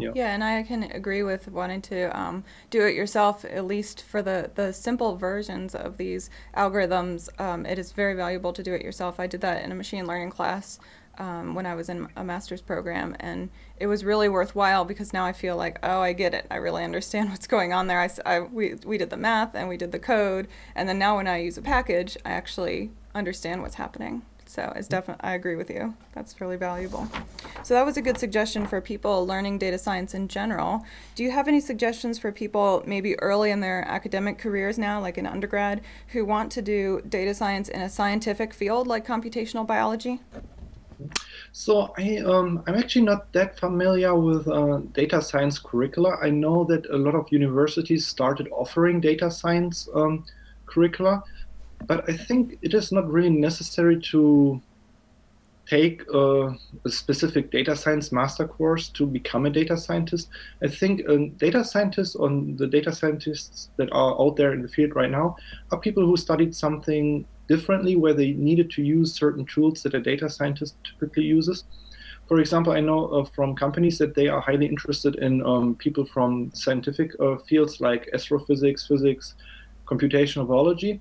[0.00, 0.12] Yeah.
[0.14, 4.22] yeah, and I can agree with wanting to um, do it yourself, at least for
[4.22, 7.28] the, the simple versions of these algorithms.
[7.40, 9.18] Um, it is very valuable to do it yourself.
[9.18, 10.78] I did that in a machine learning class
[11.18, 15.24] um, when I was in a master's program, and it was really worthwhile because now
[15.24, 16.46] I feel like, oh, I get it.
[16.50, 18.00] I really understand what's going on there.
[18.00, 21.16] I, I, we, we did the math and we did the code, and then now
[21.16, 24.22] when I use a package, I actually understand what's happening.
[24.48, 25.94] So it's definitely, I agree with you.
[26.14, 27.06] That's really valuable.
[27.62, 30.86] So that was a good suggestion for people learning data science in general.
[31.14, 35.18] Do you have any suggestions for people maybe early in their academic careers now, like
[35.18, 40.22] in undergrad, who want to do data science in a scientific field like computational biology?
[41.52, 46.16] So I um, I'm actually not that familiar with uh, data science curricula.
[46.20, 50.24] I know that a lot of universities started offering data science um,
[50.66, 51.22] curricula,
[51.86, 54.60] but I think it is not really necessary to
[55.68, 60.28] take a, a, specific data science master course to become a data scientist.
[60.62, 64.68] I think a data scientists on the data scientists that are out there in the
[64.68, 65.36] field right now
[65.70, 70.00] are people who studied something differently where they needed to use certain tools that a
[70.00, 71.64] data scientist typically uses.
[72.28, 76.04] For example, I know uh, from companies that they are highly interested in um, people
[76.04, 79.34] from scientific uh, fields like astrophysics, physics,
[79.86, 81.00] computational biology,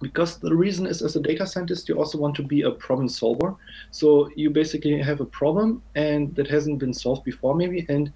[0.00, 3.08] because the reason is as a data scientist you also want to be a problem
[3.08, 3.54] solver
[3.90, 8.12] so you basically have a problem and that hasn't been solved before maybe and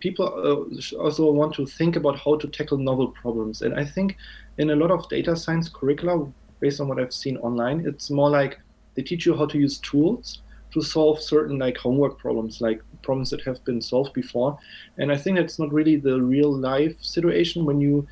[0.00, 3.62] people uh, also want to think about how to tackle novel problems.
[3.62, 4.16] And I think
[4.58, 6.26] in a lot of data science curricula,
[6.60, 8.60] based on what I've seen online, it's more like
[8.94, 13.30] they teach you how to use tools to solve certain like homework problems, like problems
[13.30, 14.58] that have been solved before.
[14.98, 18.06] And I think that's not really the real life situation when you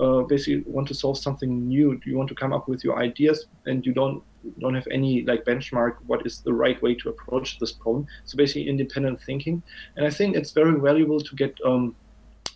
[0.00, 2.00] uh, basically want to solve something new.
[2.04, 4.22] You want to come up with your ideas, and you don't
[4.58, 8.06] don't have any like benchmark what is the right way to approach this problem.
[8.24, 9.62] So basically, independent thinking,
[9.96, 11.94] and I think it's very valuable to get um,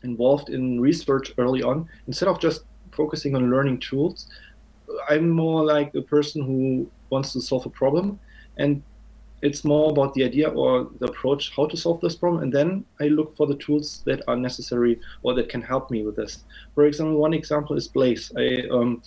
[0.03, 1.89] involved in research early on.
[2.07, 4.29] Instead of just focusing on learning tools.
[5.09, 8.19] I'm more like a person who wants to solve a problem,
[8.57, 8.83] and
[9.43, 12.43] it's more about the idea or the approach how to solve this problem.
[12.43, 16.05] And then i look for the tools that are necessary or that can help me
[16.05, 16.45] with this.
[16.75, 18.31] For example one example is blaze.
[18.37, 19.03] I um,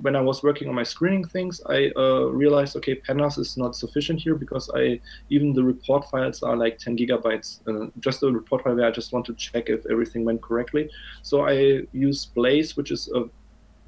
[0.00, 3.76] when i was working on my screening things i uh, realized okay pandas is not
[3.76, 8.30] sufficient here because i even the report files are like 10 gigabytes uh, just a
[8.30, 10.88] report file where i just want to check if everything went correctly
[11.22, 13.24] so i use blaze which is a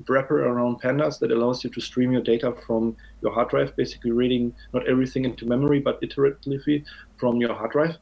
[0.09, 4.11] wrapper around pandas that allows you to stream your data from your hard drive, basically
[4.11, 6.85] reading not everything into memory, but iteratively
[7.17, 7.97] from your hard drive.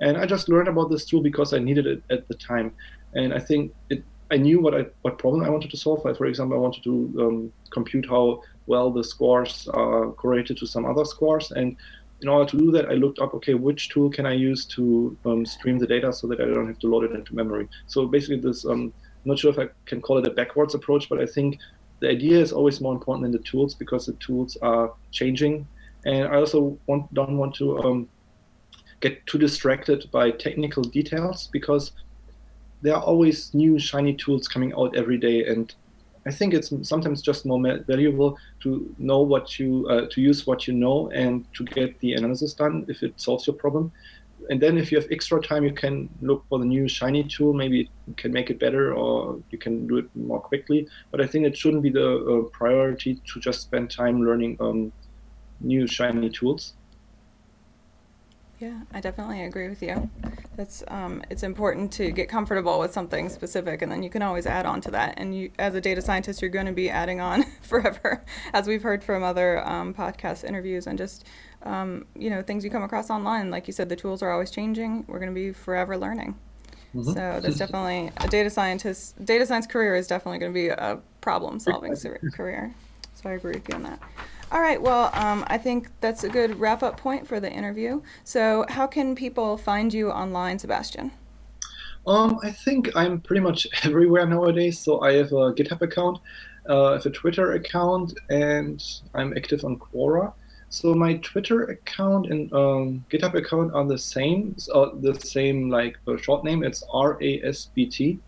[0.00, 2.72] And I just learned about this tool because I needed it at the time.
[3.14, 6.04] And I think it, I knew what I, what problem I wanted to solve.
[6.04, 10.66] Like for example, I wanted to um, compute how well the scores are correlated to
[10.66, 11.50] some other scores.
[11.50, 11.76] And
[12.20, 15.16] in order to do that, I looked up, okay, which tool can I use to
[15.24, 17.68] um, stream the data so that I don't have to load it into memory?
[17.86, 18.92] So basically, this um,
[19.24, 21.58] I'm not sure if I can call it a backwards approach, but I think
[22.00, 25.66] the idea is always more important than the tools because the tools are changing.
[26.04, 28.08] And I also want, don't want to um,
[29.00, 31.92] get too distracted by technical details because
[32.82, 35.46] there are always new shiny tools coming out every day.
[35.46, 35.74] And
[36.26, 40.66] I think it's sometimes just more valuable to know what you, uh, to use what
[40.66, 43.92] you know and to get the analysis done if it solves your problem
[44.50, 47.52] and then if you have extra time, you can look for the new shiny tool.
[47.52, 50.88] Maybe you can make it better, or you can do it more quickly.
[51.10, 54.92] But I think it shouldn't be the uh, priority to just spend time learning um,
[55.60, 56.74] new shiny tools.
[58.60, 60.10] Yeah, I definitely agree with you.
[60.56, 64.46] That's um, it's important to get comfortable with something specific, and then you can always
[64.46, 65.14] add on to that.
[65.16, 68.82] And you, as a data scientist, you're going to be adding on forever, as we've
[68.82, 71.24] heard from other um, podcast interviews, and just
[71.62, 73.52] um, you know things you come across online.
[73.52, 75.04] Like you said, the tools are always changing.
[75.06, 76.36] We're going to be forever learning.
[76.94, 77.12] Mm-hmm.
[77.12, 79.24] So that's definitely a data scientist.
[79.24, 81.94] Data science career is definitely going to be a problem-solving
[82.34, 82.74] career.
[83.14, 84.00] So I agree with you on that.
[84.50, 84.80] All right.
[84.80, 88.00] Well, um, I think that's a good wrap up point for the interview.
[88.24, 91.12] So, how can people find you online, Sebastian?
[92.06, 94.78] Um, I think I'm pretty much everywhere nowadays.
[94.78, 96.20] So, I have a GitHub account,
[96.66, 98.82] uh, I have a Twitter account, and
[99.14, 100.32] I'm active on Quora.
[100.70, 105.98] So, my Twitter account and um, GitHub account are the same, uh, the same like
[106.06, 106.64] uh, short name.
[106.64, 108.18] It's R A S B T.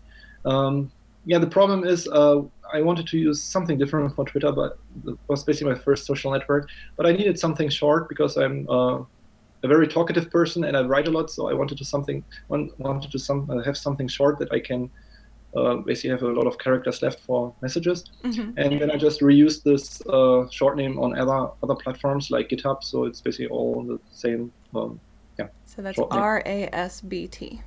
[0.45, 0.91] Um,
[1.25, 2.41] yeah, the problem is uh,
[2.73, 6.31] I wanted to use something different for Twitter, but it was basically my first social
[6.31, 6.69] network.
[6.95, 8.99] But I needed something short because I'm uh,
[9.63, 11.29] a very talkative person and I write a lot.
[11.29, 14.89] So I wanted to something wanted to some uh, have something short that I can
[15.55, 18.05] uh, basically have a lot of characters left for messages.
[18.23, 18.57] Mm-hmm.
[18.57, 22.83] And then I just reused this uh, short name on other other platforms like GitHub.
[22.83, 24.51] So it's basically all the same.
[24.73, 24.99] Um,
[25.37, 25.47] yeah.
[25.65, 27.61] So that's R A S B T.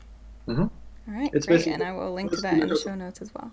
[0.48, 0.62] Mm-hmm.
[1.06, 3.30] All right, it's great, and I will link to that in the show notes as
[3.34, 3.52] well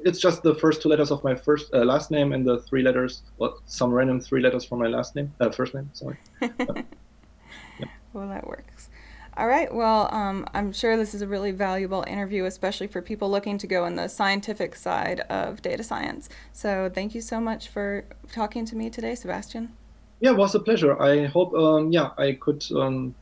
[0.00, 2.82] it's just the first two letters of my first uh, last name and the three
[2.82, 5.90] letters, well, some random three letters for my last name, uh, first name.
[5.92, 6.18] Sorry.
[6.40, 7.88] yeah.
[8.12, 8.88] Well, that works.
[9.36, 9.72] All right.
[9.72, 13.66] Well, um, I'm sure this is a really valuable interview, especially for people looking to
[13.66, 16.28] go in the scientific side of data science.
[16.52, 19.74] So, thank you so much for talking to me today, Sebastian.
[20.20, 21.00] Yeah, it was a pleasure.
[21.00, 23.14] I hope, um, yeah, I could um,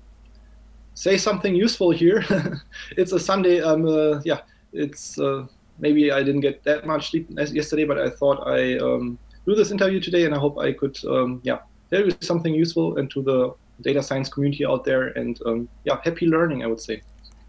[0.95, 2.25] say something useful here.
[2.97, 3.61] it's a Sunday.
[3.61, 4.41] Um, uh, yeah,
[4.73, 5.19] it's.
[5.19, 5.47] Uh,
[5.79, 9.71] maybe I didn't get that much sleep yesterday, but I thought I um, do this
[9.71, 11.59] interview today, and I hope I could, um, yeah,
[11.91, 15.99] tell you something useful and to the data science community out there, and um, yeah,
[16.03, 17.03] happy learning, I would say.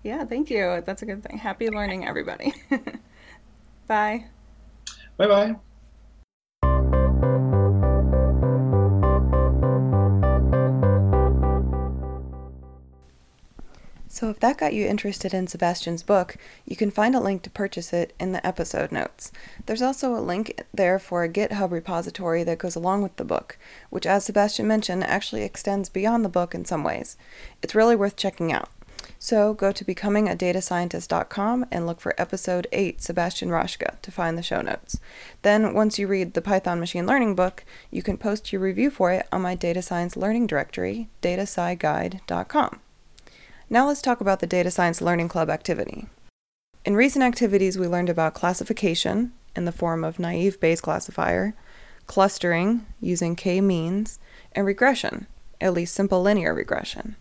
[0.03, 0.81] Yeah, thank you.
[0.85, 1.37] That's a good thing.
[1.37, 2.53] Happy learning, everybody.
[3.87, 4.25] bye.
[5.17, 5.55] Bye
[6.63, 7.43] bye.
[14.17, 17.51] So, if that got you interested in Sebastian's book, you can find a link to
[17.51, 19.31] purchase it in the episode notes.
[19.67, 23.59] There's also a link there for a GitHub repository that goes along with the book,
[23.91, 27.15] which, as Sebastian mentioned, actually extends beyond the book in some ways.
[27.61, 28.71] It's really worth checking out.
[29.19, 34.61] So, go to becomingadata-scientist.com and look for episode 8, Sebastian Raschka, to find the show
[34.61, 34.99] notes.
[35.43, 39.11] Then, once you read the Python machine learning book, you can post your review for
[39.11, 42.79] it on my data science learning directory, datasciguide.com.
[43.69, 46.07] Now let's talk about the Data Science Learning Club activity.
[46.85, 51.53] In recent activities, we learned about classification in the form of naive Bayes classifier,
[52.05, 54.19] clustering using k-means,
[54.53, 55.27] and regression,
[55.59, 57.17] at least simple linear regression.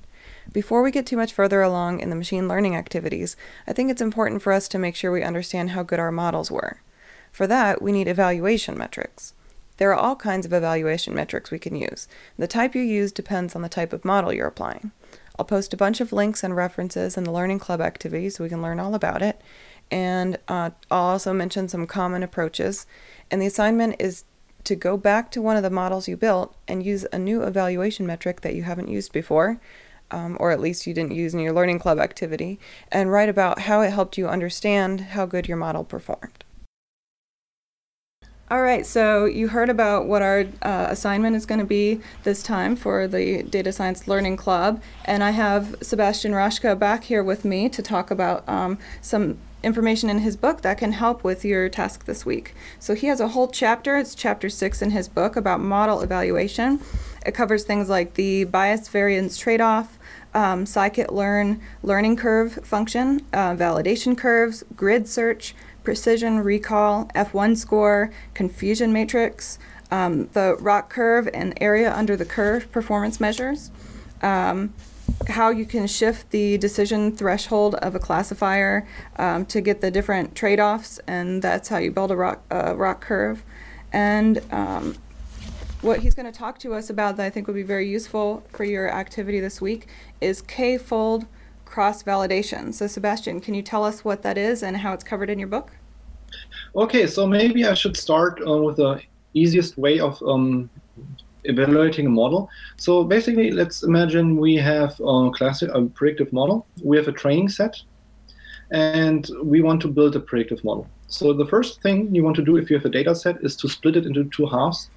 [0.52, 3.36] Before we get too much further along in the machine learning activities,
[3.66, 6.48] I think it's important for us to make sure we understand how good our models
[6.48, 6.80] were.
[7.32, 9.34] For that, we need evaluation metrics.
[9.78, 12.06] There are all kinds of evaluation metrics we can use.
[12.38, 14.92] The type you use depends on the type of model you're applying.
[15.38, 18.50] I'll post a bunch of links and references in the Learning Club activity so we
[18.50, 19.40] can learn all about it.
[19.90, 22.86] And uh, I'll also mention some common approaches.
[23.30, 24.24] And the assignment is
[24.64, 28.06] to go back to one of the models you built and use a new evaluation
[28.06, 29.60] metric that you haven't used before,
[30.10, 32.58] um, or at least you didn't use in your Learning Club activity,
[32.90, 36.44] and write about how it helped you understand how good your model performed.
[38.48, 42.44] All right, so you heard about what our uh, assignment is going to be this
[42.44, 47.44] time for the Data Science Learning Club, and I have Sebastian Raschka back here with
[47.44, 51.68] me to talk about um, some information in his book that can help with your
[51.68, 52.54] task this week.
[52.78, 56.78] So he has a whole chapter, it's chapter six in his book about model evaluation.
[57.26, 59.98] It covers things like the bias variance trade off,
[60.34, 65.52] um, scikit learn learning curve function, uh, validation curves, grid search,
[65.86, 69.56] precision recall, F1 score, confusion matrix,
[69.92, 73.70] um, the ROC curve and area under the curve performance measures.
[74.20, 74.74] Um,
[75.28, 78.84] how you can shift the decision threshold of a classifier
[79.14, 83.00] um, to get the different trade-offs, and that's how you build a ROC, uh, ROC
[83.00, 83.44] curve.
[83.92, 84.96] And um,
[85.82, 88.42] what he's going to talk to us about that I think would be very useful
[88.48, 89.86] for your activity this week
[90.20, 90.42] is
[91.66, 92.72] k-fold cross-validation.
[92.72, 95.48] So Sebastian, can you tell us what that is and how it's covered in your
[95.48, 95.72] book?
[96.74, 99.00] Okay, so maybe I should start uh, with the
[99.34, 100.68] easiest way of um,
[101.44, 102.48] evaluating a model.
[102.76, 106.66] So basically, let's imagine we have a classic a predictive model.
[106.82, 107.76] We have a training set,
[108.70, 110.86] and we want to build a predictive model.
[111.08, 113.56] So the first thing you want to do if you have a data set is
[113.56, 114.90] to split it into two halves,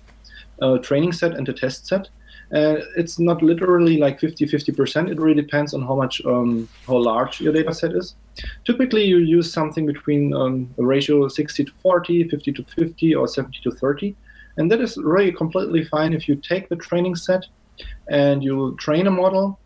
[0.62, 2.10] a training set and a test set.
[2.54, 5.12] Uh, it's not literally like 50-50%.
[5.12, 8.16] It really depends on how much, um, how large your data set is.
[8.66, 13.28] Typically, you use something between um, a ratio 60 to 40, 50 to 50, or
[13.28, 14.16] 70 to 30.
[14.58, 17.46] And that is really completely fine if you take the training set
[18.10, 19.60] and you train a model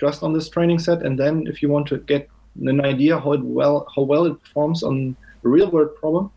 [0.00, 2.28] just on this training set, and then if you want to get
[2.60, 6.30] an idea how well how well it performs on a real world problem,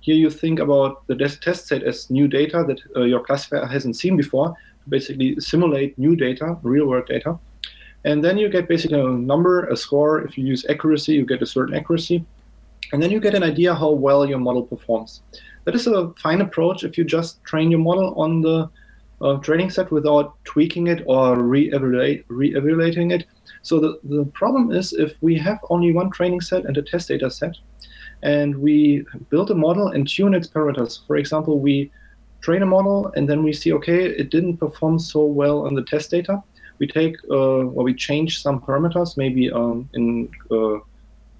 [0.00, 3.96] here you think about the test set as new data that uh, your classifier hasn't
[3.96, 4.54] seen before
[4.88, 7.38] basically simulate new data, real world data.
[8.04, 10.22] And then you get basically a number, a score.
[10.22, 12.24] If you use accuracy, you get a certain accuracy.
[12.92, 15.22] And then you get an idea how well your model performs.
[15.64, 18.68] That is a fine approach if you just train your model on the
[19.22, 23.24] uh, training set without tweaking it or re-evaluate, re-evaluating it.
[23.62, 27.08] So the, the problem is if we have only one training set and a test
[27.08, 27.56] data set,
[28.22, 31.06] and we build a model and tune its parameters.
[31.06, 31.90] For example, we
[32.44, 35.82] train a model and then we see, okay, it didn't perform so well on the
[35.84, 36.42] test data.
[36.78, 40.78] We take uh, or we change some parameters, maybe um, in uh,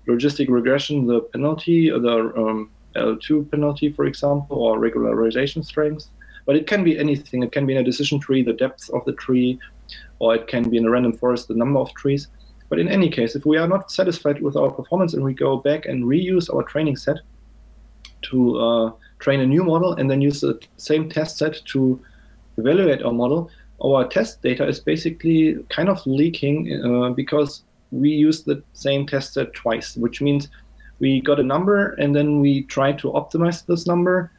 [0.08, 6.06] logistic regression, the penalty, the um, L2 penalty, for example, or regularization strength.
[6.46, 7.42] But it can be anything.
[7.42, 9.58] It can be in a decision tree, the depth of the tree,
[10.20, 12.28] or it can be in a random forest, the number of trees.
[12.68, 15.56] But in any case, if we are not satisfied with our performance and we go
[15.56, 17.18] back and reuse our training set
[18.30, 18.92] to uh,
[19.24, 21.98] train a new model and then use the same test set to
[22.58, 23.50] evaluate our model,
[23.82, 29.32] our test data is basically kind of leaking uh, because we use the same test
[29.32, 30.48] set twice, which means
[30.98, 34.30] we got a number and then we try to optimize this number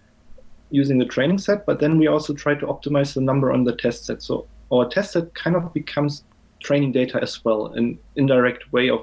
[0.69, 3.75] using the training set, but then we also try to optimize the number on the
[3.75, 4.21] test set.
[4.21, 6.25] So our test set kind of becomes
[6.63, 9.01] training data as well, an indirect way of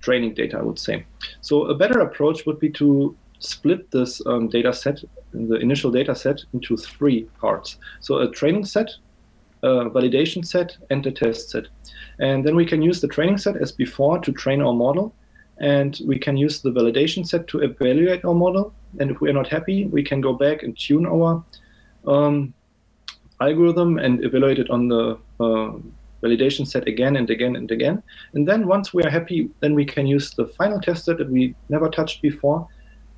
[0.00, 1.06] training data, I would say.
[1.40, 6.14] So a better approach would be to split this um, data set, the initial data
[6.14, 7.78] set, into three parts.
[8.00, 8.90] So a training set,
[9.62, 11.66] a validation set, and a test set.
[12.18, 15.14] And then we can use the training set as before to train our model
[15.58, 18.74] and we can use the validation set to evaluate our model.
[18.98, 21.42] And if we are not happy, we can go back and tune our
[22.06, 22.52] um,
[23.40, 25.72] algorithm and evaluate it on the uh,
[26.22, 28.02] validation set again and again and again.
[28.34, 31.30] And then once we are happy, then we can use the final test set that
[31.30, 32.68] we never touched before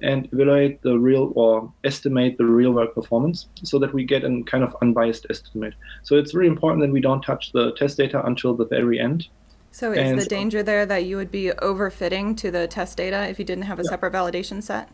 [0.01, 4.43] and evaluate the real or estimate the real world performance so that we get a
[4.45, 5.75] kind of unbiased estimate.
[6.03, 9.29] So it's really important that we don't touch the test data until the very end
[9.71, 13.29] so is and the danger there that you would be overfitting to the test data
[13.29, 13.91] if you didn't have a yeah.
[13.91, 14.89] separate validation set?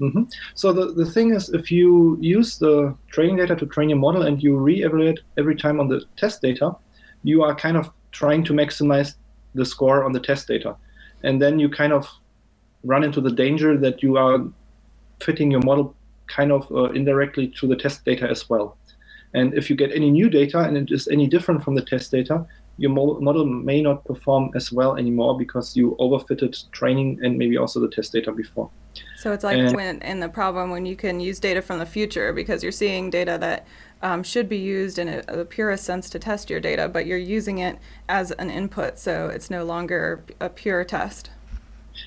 [0.00, 0.24] Mm-hmm.
[0.54, 4.22] So the, the thing is, if you use the training data to train your model
[4.22, 6.76] and you re-evaluate every time on the test data,
[7.24, 9.14] you are kind of trying to maximize
[9.54, 10.76] the score on the test data.
[11.24, 12.08] And then you kind of
[12.84, 14.44] run into the danger that you are
[15.20, 15.94] fitting your model
[16.26, 18.76] kind of uh, indirectly to the test data as well.
[19.34, 22.10] And if you get any new data and it is any different from the test
[22.10, 22.46] data,
[22.78, 27.80] your model may not perform as well anymore because you overfitted training and maybe also
[27.80, 28.70] the test data before.
[29.16, 31.86] So it's like and, when in the problem when you can use data from the
[31.86, 33.66] future because you're seeing data that
[34.00, 37.18] um, should be used in a, a, purest sense to test your data, but you're
[37.18, 41.30] using it as an input, so it's no longer a pure test.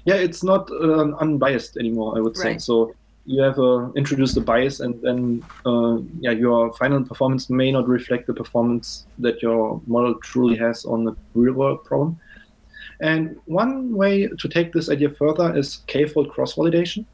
[0.05, 2.17] Yeah, it's not um, unbiased anymore.
[2.17, 6.73] I would say so you have uh, introduced a bias, and then uh, yeah, your
[6.73, 11.53] final performance may not reflect the performance that your model truly has on the real
[11.53, 12.19] world problem.
[12.99, 17.05] And one way to take this idea further is k-fold cross-validation.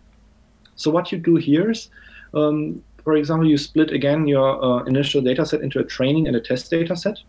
[0.76, 1.90] So what you do here is,
[2.34, 6.36] um, for example, you split again your uh, initial data set into a training and
[6.36, 7.20] a test data set,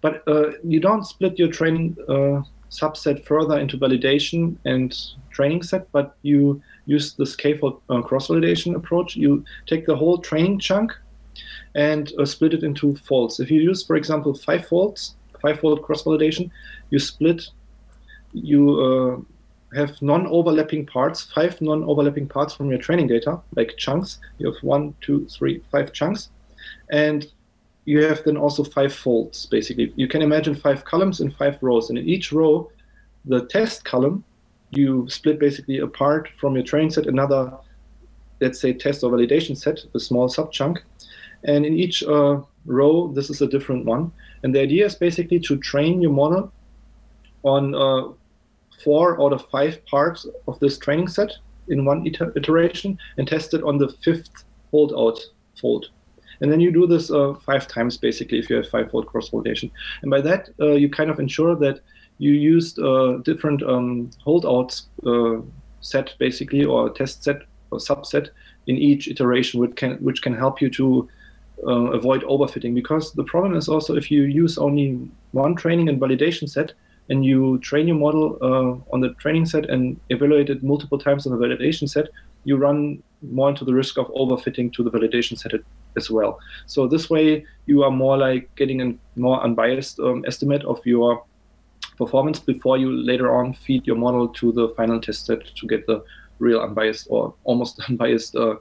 [0.00, 2.42] but uh, you don't split your training uh,
[2.72, 4.96] subset further into validation and
[5.30, 9.14] training set, but you use the k-fold uh, cross-validation approach.
[9.14, 10.92] You take the whole training chunk
[11.74, 13.40] and uh, split it into folds.
[13.40, 16.50] If you use, for example, five folds, five-fold cross-validation,
[16.90, 17.44] you split,
[18.32, 24.18] you uh, have non-overlapping parts, five non-overlapping parts from your training data, like chunks.
[24.38, 26.30] You have one, two, three, five chunks,
[26.90, 27.26] and
[27.84, 29.46] you have then also five folds.
[29.46, 32.70] Basically, you can imagine five columns and five rows, and in each row,
[33.24, 34.24] the test column,
[34.70, 37.52] you split basically apart from your training set another,
[38.40, 40.82] let's say, test or validation set, a small sub chunk,
[41.44, 44.12] and in each uh, row, this is a different one.
[44.42, 46.52] And the idea is basically to train your model
[47.42, 48.12] on uh,
[48.82, 51.32] four out of five parts of this training set
[51.68, 55.18] in one iter- iteration and test it on the fifth holdout
[55.60, 55.90] fold.
[56.42, 59.30] And then you do this uh, five times basically if you have five fold cross
[59.30, 59.70] validation.
[60.02, 61.80] And by that, uh, you kind of ensure that
[62.18, 65.40] you used uh, different um, holdouts uh,
[65.80, 68.28] set basically or test set or subset
[68.66, 71.08] in each iteration, which can which can help you to
[71.66, 74.98] uh, avoid overfitting because the problem is also if you use only
[75.30, 76.72] one training and validation set
[77.08, 81.26] and you train your model uh, on the training set and evaluate it multiple times
[81.26, 82.08] on the validation set,
[82.44, 85.52] you run more into the risk of overfitting to the validation set
[85.96, 86.38] as well.
[86.66, 91.24] So this way, you are more like getting a more unbiased um, estimate of your
[91.96, 95.86] performance before you later on feed your model to the final test set to get
[95.86, 96.02] the
[96.38, 98.56] real unbiased or almost unbiased uh,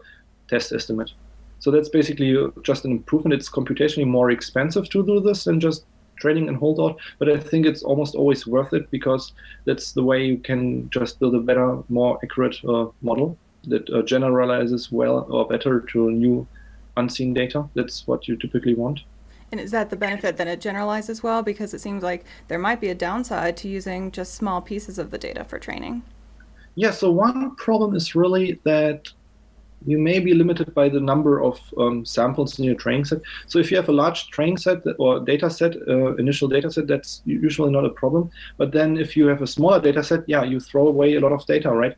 [0.47, 1.11] test estimate.
[1.59, 3.33] So that's basically just an improvement.
[3.33, 7.65] It's computationally more expensive to do this than just training and holdout, but I think
[7.65, 9.33] it's almost always worth it because
[9.65, 14.01] that's the way you can just build a better, more accurate uh, model that uh,
[14.03, 16.47] generalizes well or better to new
[16.97, 17.67] unseen data.
[17.75, 19.01] That's what you typically want.
[19.51, 21.43] And is that the benefit that it generalizes well?
[21.43, 25.11] Because it seems like there might be a downside to using just small pieces of
[25.11, 26.03] the data for training.
[26.75, 29.09] Yeah, so one problem is really that
[29.85, 33.19] you may be limited by the number of um, samples in your training set.
[33.47, 36.87] So if you have a large training set or data set, uh, initial data set,
[36.87, 38.29] that's usually not a problem.
[38.57, 41.31] But then if you have a smaller data set, yeah, you throw away a lot
[41.31, 41.95] of data, right?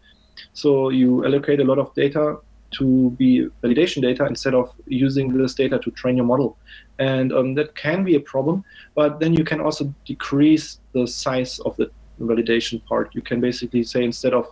[0.53, 2.37] So you allocate a lot of data
[2.73, 6.57] to be validation data instead of using this data to train your model.
[6.99, 8.63] And um, that can be a problem,
[8.95, 13.13] but then you can also decrease the size of the validation part.
[13.13, 14.51] You can basically say instead of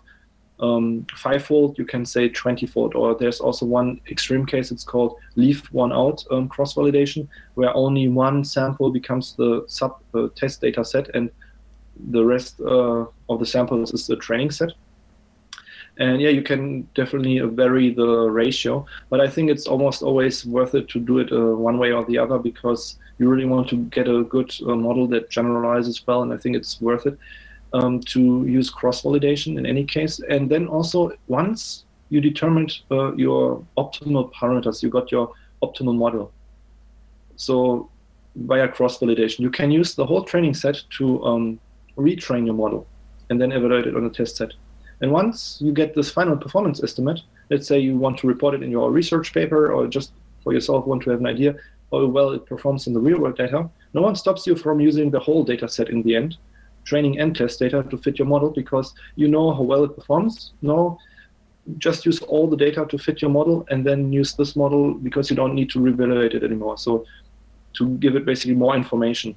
[0.59, 2.95] um, five-fold, you can say 20-fold.
[2.95, 8.07] Or there's also one extreme case, it's called leave one out um, cross-validation, where only
[8.07, 11.31] one sample becomes the sub uh, test data set and
[12.09, 14.71] the rest uh, of the samples is the training set.
[16.01, 20.73] And yeah, you can definitely vary the ratio, but I think it's almost always worth
[20.73, 23.75] it to do it uh, one way or the other because you really want to
[23.75, 27.19] get a good uh, model that generalizes well, and I think it's worth it
[27.73, 30.19] um, to use cross validation in any case.
[30.27, 35.31] And then also, once you determined uh, your optimal parameters, you got your
[35.61, 36.31] optimal model.
[37.35, 37.91] So,
[38.35, 41.59] via cross validation, you can use the whole training set to um,
[41.95, 42.87] retrain your model
[43.29, 44.53] and then evaluate it on a test set.
[45.01, 48.63] And once you get this final performance estimate, let's say you want to report it
[48.63, 51.55] in your research paper or just for yourself want to have an idea
[51.91, 55.11] how well it performs in the real world data, no one stops you from using
[55.11, 56.37] the whole data set in the end
[56.83, 60.53] training and test data to fit your model because you know how well it performs.
[60.61, 60.97] No,
[61.77, 65.29] just use all the data to fit your model and then use this model because
[65.29, 66.77] you don't need to reevaluate it anymore.
[66.77, 67.05] So
[67.73, 69.35] to give it basically more information.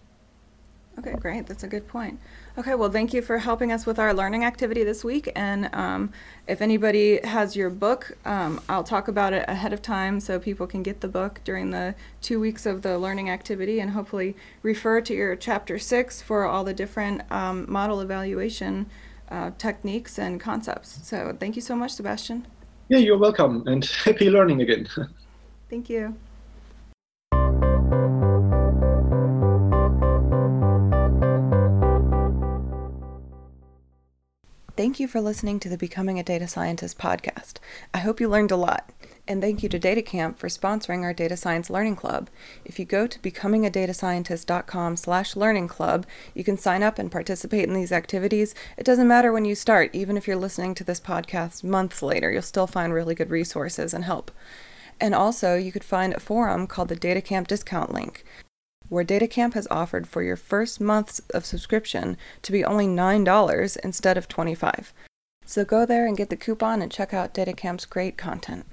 [0.99, 1.47] Okay, great.
[1.47, 2.19] That's a good point.
[2.57, 5.29] Okay, well, thank you for helping us with our learning activity this week.
[5.35, 6.13] And um,
[6.47, 10.69] if anybody has your book, um, I'll talk about it ahead of time so people
[10.69, 15.01] can get the book during the two weeks of the learning activity and hopefully refer
[15.01, 18.87] to your chapter six for all the different um, model evaluation
[19.31, 21.01] uh, techniques and concepts.
[21.03, 22.47] So thank you so much, Sebastian.
[22.89, 24.87] Yeah, you're welcome and happy learning again.
[25.71, 26.15] thank you.
[34.77, 37.59] Thank you for listening to the Becoming a Data Scientist podcast.
[37.95, 38.91] I hope you learned a lot.
[39.29, 42.29] And thank you to DataCamp for sponsoring our Data Science Learning Club.
[42.65, 47.75] If you go to becomingadatascientist.com slash learning club, you can sign up and participate in
[47.75, 48.53] these activities.
[48.77, 52.33] It doesn't matter when you start, even if you're listening to this podcast months later,
[52.33, 54.33] you'll still find really good resources and help.
[55.01, 58.25] And also, you could find a forum called the DataCamp Discount Link
[58.89, 64.17] where DataCamp has offered for your first months of subscription to be only $9 instead
[64.17, 64.93] of 25
[65.45, 68.67] So go there and get the coupon and check out DataCamp's great content.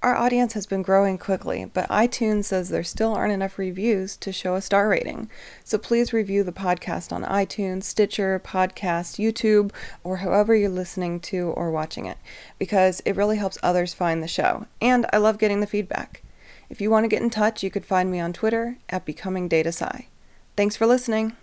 [0.00, 4.30] Our audience has been growing quickly, but iTunes says there still aren't enough reviews to
[4.30, 5.28] show a star rating.
[5.64, 9.72] So please review the podcast on iTunes, Stitcher, Podcast, YouTube,
[10.04, 12.18] or however you're listening to or watching it,
[12.60, 14.66] because it really helps others find the show.
[14.80, 16.22] And I love getting the feedback.
[16.70, 19.48] If you want to get in touch, you could find me on Twitter at Becoming
[19.48, 20.08] Data Sci.
[20.56, 21.36] Thanks for listening.